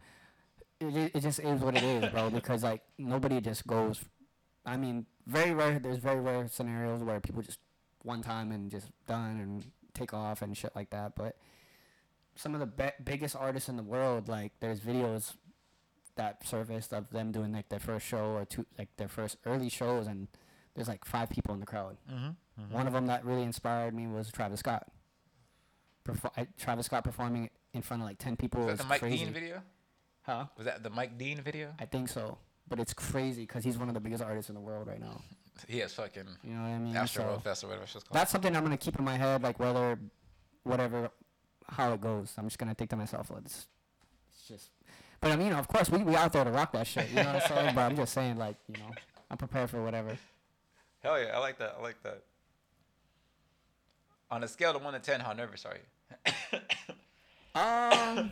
[0.80, 2.30] It, it just is what it is, bro.
[2.30, 4.00] Because like nobody just goes.
[4.64, 5.78] I mean, very rare.
[5.78, 7.58] There's very rare scenarios where people just
[8.02, 11.14] one time and just done and take off and shit like that.
[11.16, 11.36] But
[12.34, 15.34] some of the be- biggest artists in the world, like there's videos
[16.16, 19.68] that surfaced of them doing like their first show or two, like their first early
[19.68, 20.28] shows, and
[20.74, 21.96] there's like five people in the crowd.
[22.10, 22.74] Mm-hmm.
[22.74, 24.86] One of them that really inspired me was Travis Scott.
[26.04, 28.88] Perfor- I, Travis Scott performing in front of like ten people Was was that the
[28.88, 29.24] Mike crazy.
[29.24, 29.62] Dean video?
[30.22, 30.44] Huh?
[30.56, 31.72] Was that the Mike Dean video?
[31.78, 34.60] I think so, but it's crazy because he's one of the biggest artists in the
[34.60, 35.20] world right now.
[35.68, 36.96] He has fucking You know what I mean?
[36.96, 38.04] Astro So- Fest or whatever it's called.
[38.12, 39.98] that's something I'm gonna keep in my head, like whether,
[40.64, 41.10] whatever,
[41.68, 42.32] how it goes.
[42.38, 43.66] I'm just gonna think to myself, it's,
[44.32, 44.70] it's just.
[45.20, 47.08] But I mean, of course, we we out there to rock that shit.
[47.10, 47.74] You know what I'm saying?
[47.74, 48.90] But I'm just saying, like, you know,
[49.30, 50.16] I'm prepared for whatever.
[51.02, 51.76] Hell yeah, I like that.
[51.78, 52.22] I like that.
[54.30, 56.58] On a scale of one to ten, how nervous are you?
[57.52, 58.30] Um,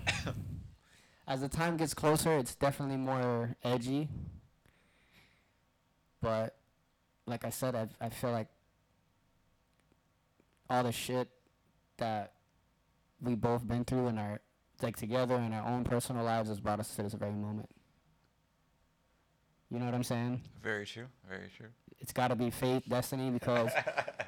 [1.26, 4.08] as the time gets closer, it's definitely more edgy.
[6.22, 6.54] But,
[7.26, 8.46] like I said, I I feel like
[10.70, 11.28] all the shit
[11.96, 12.34] that
[13.20, 14.40] we both been through in our
[14.80, 17.68] like together in our own personal lives has brought us to this very moment.
[19.70, 20.40] You know what I'm saying?
[20.62, 21.06] Very true.
[21.28, 21.68] Very true.
[22.00, 23.70] It's got to be fate, destiny, because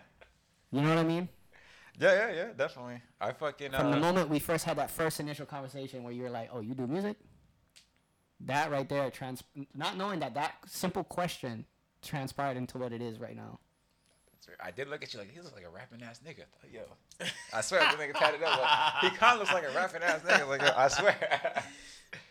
[0.70, 1.28] you know what I mean.
[1.98, 3.02] Yeah, yeah, yeah, definitely.
[3.20, 6.22] I fucking From the uh, moment we first had that first initial conversation where you
[6.22, 7.16] were like, "Oh, you do music,"
[8.40, 9.42] that right there, trans-
[9.74, 11.66] not knowing that that simple question
[12.02, 13.58] transpired into what it is right now.
[14.62, 16.44] I did look at you like he looks like a rapping ass nigga.
[16.62, 18.58] Like, Yo, I swear the nigga tatted up.
[18.60, 20.48] Like, he kind of looks like a rapping ass nigga.
[20.48, 21.62] Like I swear.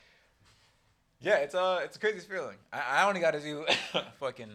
[1.21, 2.57] yeah, it's uh, it's a crazy feeling.
[2.71, 3.65] I, I only got to do
[4.19, 4.49] fucking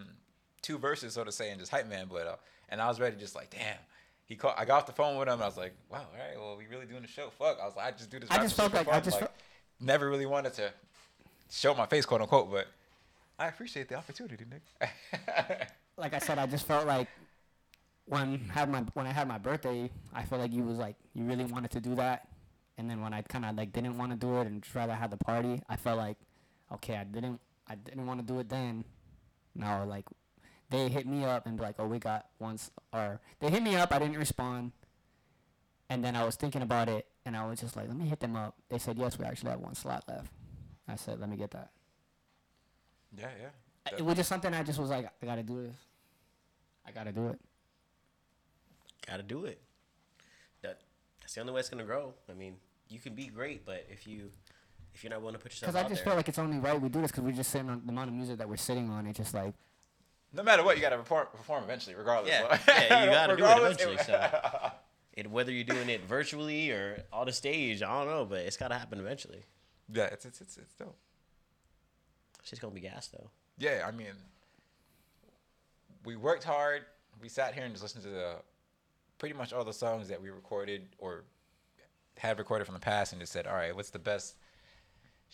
[0.63, 2.41] two verses, so to say, and just hype man but out.
[2.69, 3.77] And I was ready, just like, damn.
[4.27, 4.55] He called.
[4.57, 5.35] I got off the phone with him.
[5.35, 7.29] And I was like, wow, all right, well, we really doing the show.
[7.39, 7.59] Fuck.
[7.61, 8.31] I was like, I just do this.
[8.31, 9.03] I just felt like- I fun.
[9.05, 9.33] just felt-
[9.81, 10.73] never really wanted to
[11.51, 12.67] show my face, quote unquote, but
[13.39, 14.63] I appreciate the opportunity, Nick.
[15.99, 17.09] like I said, I just felt like
[18.07, 21.25] when had my when I had my birthday, I felt like you was like you
[21.25, 22.29] really wanted to do that,
[22.79, 24.95] and then when I kind of like didn't want to do it and just rather
[24.95, 26.17] had the party, I felt like
[26.75, 28.85] okay, I didn't I didn't want to do it then.
[29.55, 30.07] Now like
[30.71, 33.77] they hit me up and be like, oh, we got once or they hit me
[33.77, 34.73] up, I didn't respond,
[35.89, 38.21] and then I was thinking about it, and I was just like, let me hit
[38.21, 38.57] them up.
[38.69, 40.31] They said yes, we actually have one slot left.
[40.89, 41.71] I said, let me get that.
[43.17, 43.97] yeah, yeah.
[43.99, 45.77] It was just something I just was like, I gotta do this.
[46.87, 47.41] I gotta do it.
[49.07, 49.61] Gotta do it.
[50.63, 50.81] That
[51.21, 52.15] that's the only way it's gonna grow.
[52.31, 52.57] I mean,
[52.89, 54.31] you can be great, but if you
[54.95, 56.59] if you're not willing to put yourself Because I just there, feel like it's only
[56.59, 58.57] right we do this because we're just sitting on the amount of music that we're
[58.57, 59.07] sitting on.
[59.07, 59.55] It's just like
[60.33, 62.31] No matter what, you gotta perform, perform eventually, regardless.
[62.33, 64.71] Yeah, So- yeah, you gotta do it eventually, so.
[65.15, 68.57] it, whether you're doing it virtually or on the stage, I don't know, but it's
[68.57, 69.43] gotta happen eventually.
[69.93, 70.97] yeah, it's it's it's, it's dope.
[72.43, 73.31] Shit's gonna be gas though.
[73.59, 74.13] Yeah, I mean,
[76.05, 76.83] we worked hard.
[77.21, 78.37] We sat here and just listened to the
[79.19, 81.25] pretty much all the songs that we recorded or
[82.19, 84.37] had recorded from the past, and just said, all right, what's the best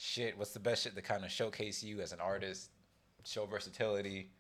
[0.01, 0.37] shit?
[0.39, 2.71] What's the best shit to kind of showcase you as an artist,
[3.25, 4.31] show versatility?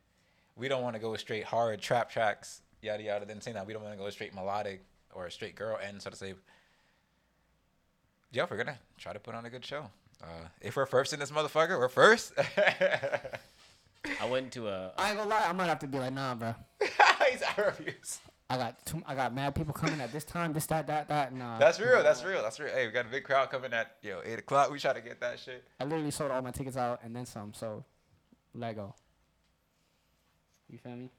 [0.56, 3.26] We don't want to go straight hard trap tracks, yada yada.
[3.26, 4.82] Then saying that we don't want to go straight melodic
[5.12, 6.34] or a straight girl end, so to say.
[8.32, 9.90] Yeah, we're gonna try to put on a good show.
[10.22, 12.32] Uh, if we're first in this motherfucker, we're first.
[14.20, 16.34] I went to a I ain't gonna lie, I might have to be like, nah,
[16.34, 16.54] bro.
[17.30, 18.20] He's out of reviews.
[18.50, 21.32] I got too, I got mad people coming at this time, this that that that.
[21.32, 22.02] Nah, That's real.
[22.02, 22.42] That's real.
[22.42, 22.74] That's real.
[22.74, 24.72] Hey, we got a big crowd coming at yo eight o'clock.
[24.72, 25.62] We try to get that shit.
[25.78, 27.54] I literally sold all my tickets out and then some.
[27.54, 27.84] So,
[28.52, 28.92] let go.
[30.68, 31.10] You feel me?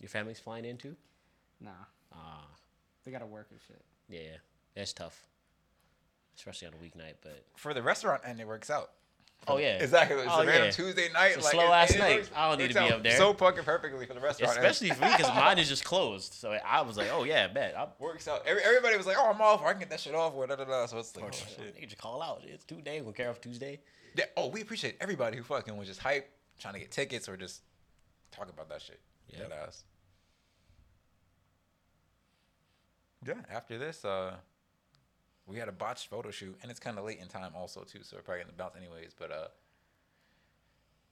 [0.00, 0.94] your family's flying into.
[1.62, 1.70] Nah,
[2.12, 2.46] Ah,
[3.04, 3.82] they gotta work and shit.
[4.10, 4.36] yeah,
[4.76, 5.26] that's tough,
[6.36, 7.14] especially on a weeknight.
[7.22, 8.90] But For the restaurant end, it works out.
[9.48, 10.16] Oh yeah, Exactly.
[10.16, 10.70] It's Oh, a random yeah.
[10.70, 11.32] Tuesday night.
[11.36, 12.28] It's like slow ass night.
[12.34, 13.16] I don't need to be up there.
[13.16, 14.56] So fucking perfectly for the restaurant.
[14.56, 16.32] especially for me because mine is just closed.
[16.34, 17.74] So I was like, oh yeah, bet.
[17.78, 18.42] I'm, works out.
[18.46, 19.62] Every, everybody was like, "Oh, I'm off.
[19.62, 20.86] I can get that shit off." Or da da da.
[20.86, 21.48] So it's like, oh, shit.
[21.56, 21.74] shit.
[21.80, 22.42] They just call out.
[22.46, 23.00] It's Tuesday.
[23.00, 23.80] We'll care off Tuesday.
[24.16, 24.24] Yeah.
[24.36, 27.62] Oh, we appreciate everybody who fucking was just hype, trying to get tickets or just
[28.32, 29.00] talk about that shit.
[29.28, 29.46] Yeah.
[33.26, 33.34] Yeah.
[33.50, 34.34] After this, uh,
[35.46, 38.00] we had a botched photo shoot, and it's kind of late in time also too,
[38.02, 39.12] so we're probably gonna bounce anyways.
[39.18, 39.48] But uh,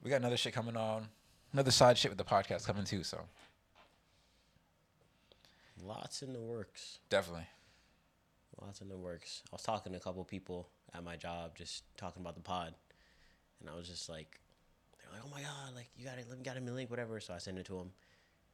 [0.01, 1.07] we got another shit coming on,
[1.53, 3.03] another side shit with the podcast coming too.
[3.03, 3.19] So
[5.83, 6.99] Lots in the works.
[7.09, 7.47] definitely.
[8.61, 9.41] Lots in the works.
[9.51, 12.73] I was talking to a couple people at my job, just talking about the pod,
[13.59, 14.39] and I was just like,
[15.01, 17.19] they were like, "Oh my god, like you got it, got him a link, whatever."
[17.19, 17.91] So I sent it to them.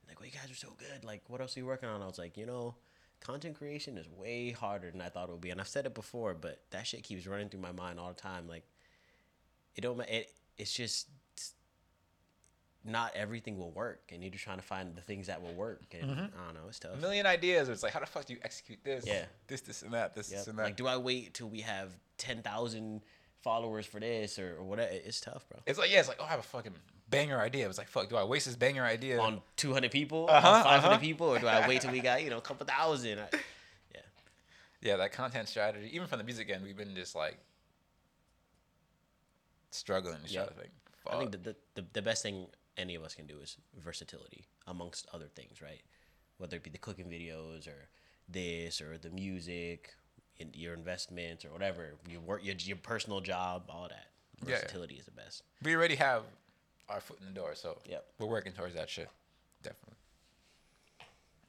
[0.07, 1.03] Like, well, you guys are so good.
[1.03, 2.01] Like, what else are you working on?
[2.01, 2.73] I was like, you know,
[3.19, 5.93] content creation is way harder than I thought it would be, and I've said it
[5.93, 8.47] before, but that shit keeps running through my mind all the time.
[8.47, 8.63] Like,
[9.75, 9.99] it don't.
[10.01, 11.07] It it's just
[12.85, 15.93] not everything will work, and you're just trying to find the things that will work.
[15.99, 16.19] And mm-hmm.
[16.19, 16.93] I don't know, it's tough.
[16.93, 17.69] A million ideas.
[17.69, 19.05] It's like, how the fuck do you execute this?
[19.05, 19.25] Yeah.
[19.47, 20.15] This, this, and that.
[20.15, 20.39] This, Yep.
[20.39, 20.63] this, and that.
[20.63, 23.01] Like, do I wait till we have ten thousand
[23.41, 24.91] followers for this or, or whatever?
[24.91, 25.59] It's tough, bro.
[25.65, 26.73] It's like yeah, it's like oh, I have a fucking
[27.09, 27.65] banger idea.
[27.65, 29.19] It was like fuck, do I waste this banger idea?
[29.19, 31.01] On two hundred people, Uh-huh, on five hundred uh-huh.
[31.01, 33.19] people, or do I wait till we got you know a couple thousand?
[33.19, 33.27] I,
[33.93, 34.01] yeah,
[34.81, 35.89] yeah, that content strategy.
[35.93, 37.37] Even from the music end, we've been just like
[39.71, 40.47] struggling to try Yep.
[40.49, 40.69] to think.
[41.09, 45.07] I think the, the the best thing any of us can do is versatility amongst
[45.13, 45.81] other things, right?
[46.37, 47.89] Whether it be the cooking videos or
[48.27, 49.93] this or the music,
[50.37, 54.07] in your investments or whatever, your work, your your personal job, all that.
[54.45, 54.55] Yeah, yeah.
[54.61, 55.43] Versatility is the best.
[55.63, 56.23] we already have
[56.89, 58.05] our foot in the door, so Yep.
[58.19, 59.09] we're working towards that shit.
[59.61, 59.95] Definitely.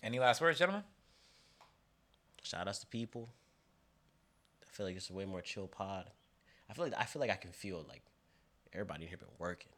[0.02, 0.84] Any last words, gentlemen?
[2.42, 3.28] Shout outs to people.
[4.62, 6.10] I feel like it's a way more chill pod.
[6.68, 8.02] I feel like I feel like I can feel like
[8.72, 9.72] everybody in here been working.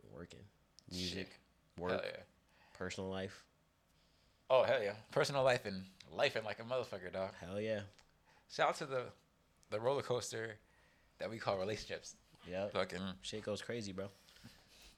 [0.00, 0.40] Been working.
[0.90, 1.28] Music,
[1.76, 2.22] work, Hell yeah.
[2.78, 3.44] personal life.
[4.48, 4.94] Oh hell yeah.
[5.10, 7.32] Personal life and life and like a motherfucker, dog.
[7.40, 7.80] Hell yeah.
[8.50, 9.02] Shout out to the
[9.70, 10.56] the roller coaster
[11.18, 12.16] that we call relationships.
[12.50, 12.72] Yep.
[12.72, 14.06] Fucking Shit goes crazy, bro.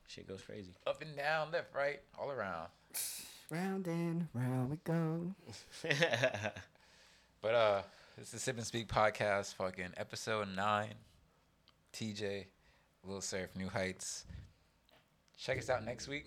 [0.09, 0.73] Shit goes crazy.
[0.87, 2.69] up and down, left, right, all around.
[3.51, 5.35] Round and round we go.
[7.43, 7.83] But uh,
[8.19, 10.93] this is Sip and Speak podcast, fucking episode nine.
[11.95, 12.45] TJ,
[13.03, 14.27] Lil Serff, New Heights.
[15.39, 16.27] Check us out next week.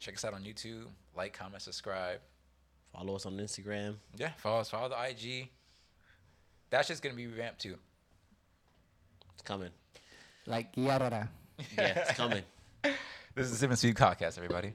[0.00, 0.86] Check us out on YouTube.
[1.16, 2.18] Like, comment, subscribe.
[2.92, 3.94] Follow us on Instagram.
[4.16, 4.70] Yeah, follow us.
[4.70, 5.48] Follow the IG.
[6.70, 7.76] That's just gonna be revamped too.
[9.34, 9.70] It's coming.
[10.46, 11.28] Like Yarara.
[11.76, 12.42] Yeah, it's coming.
[13.34, 14.72] This is the Sip n Speak podcast, everybody.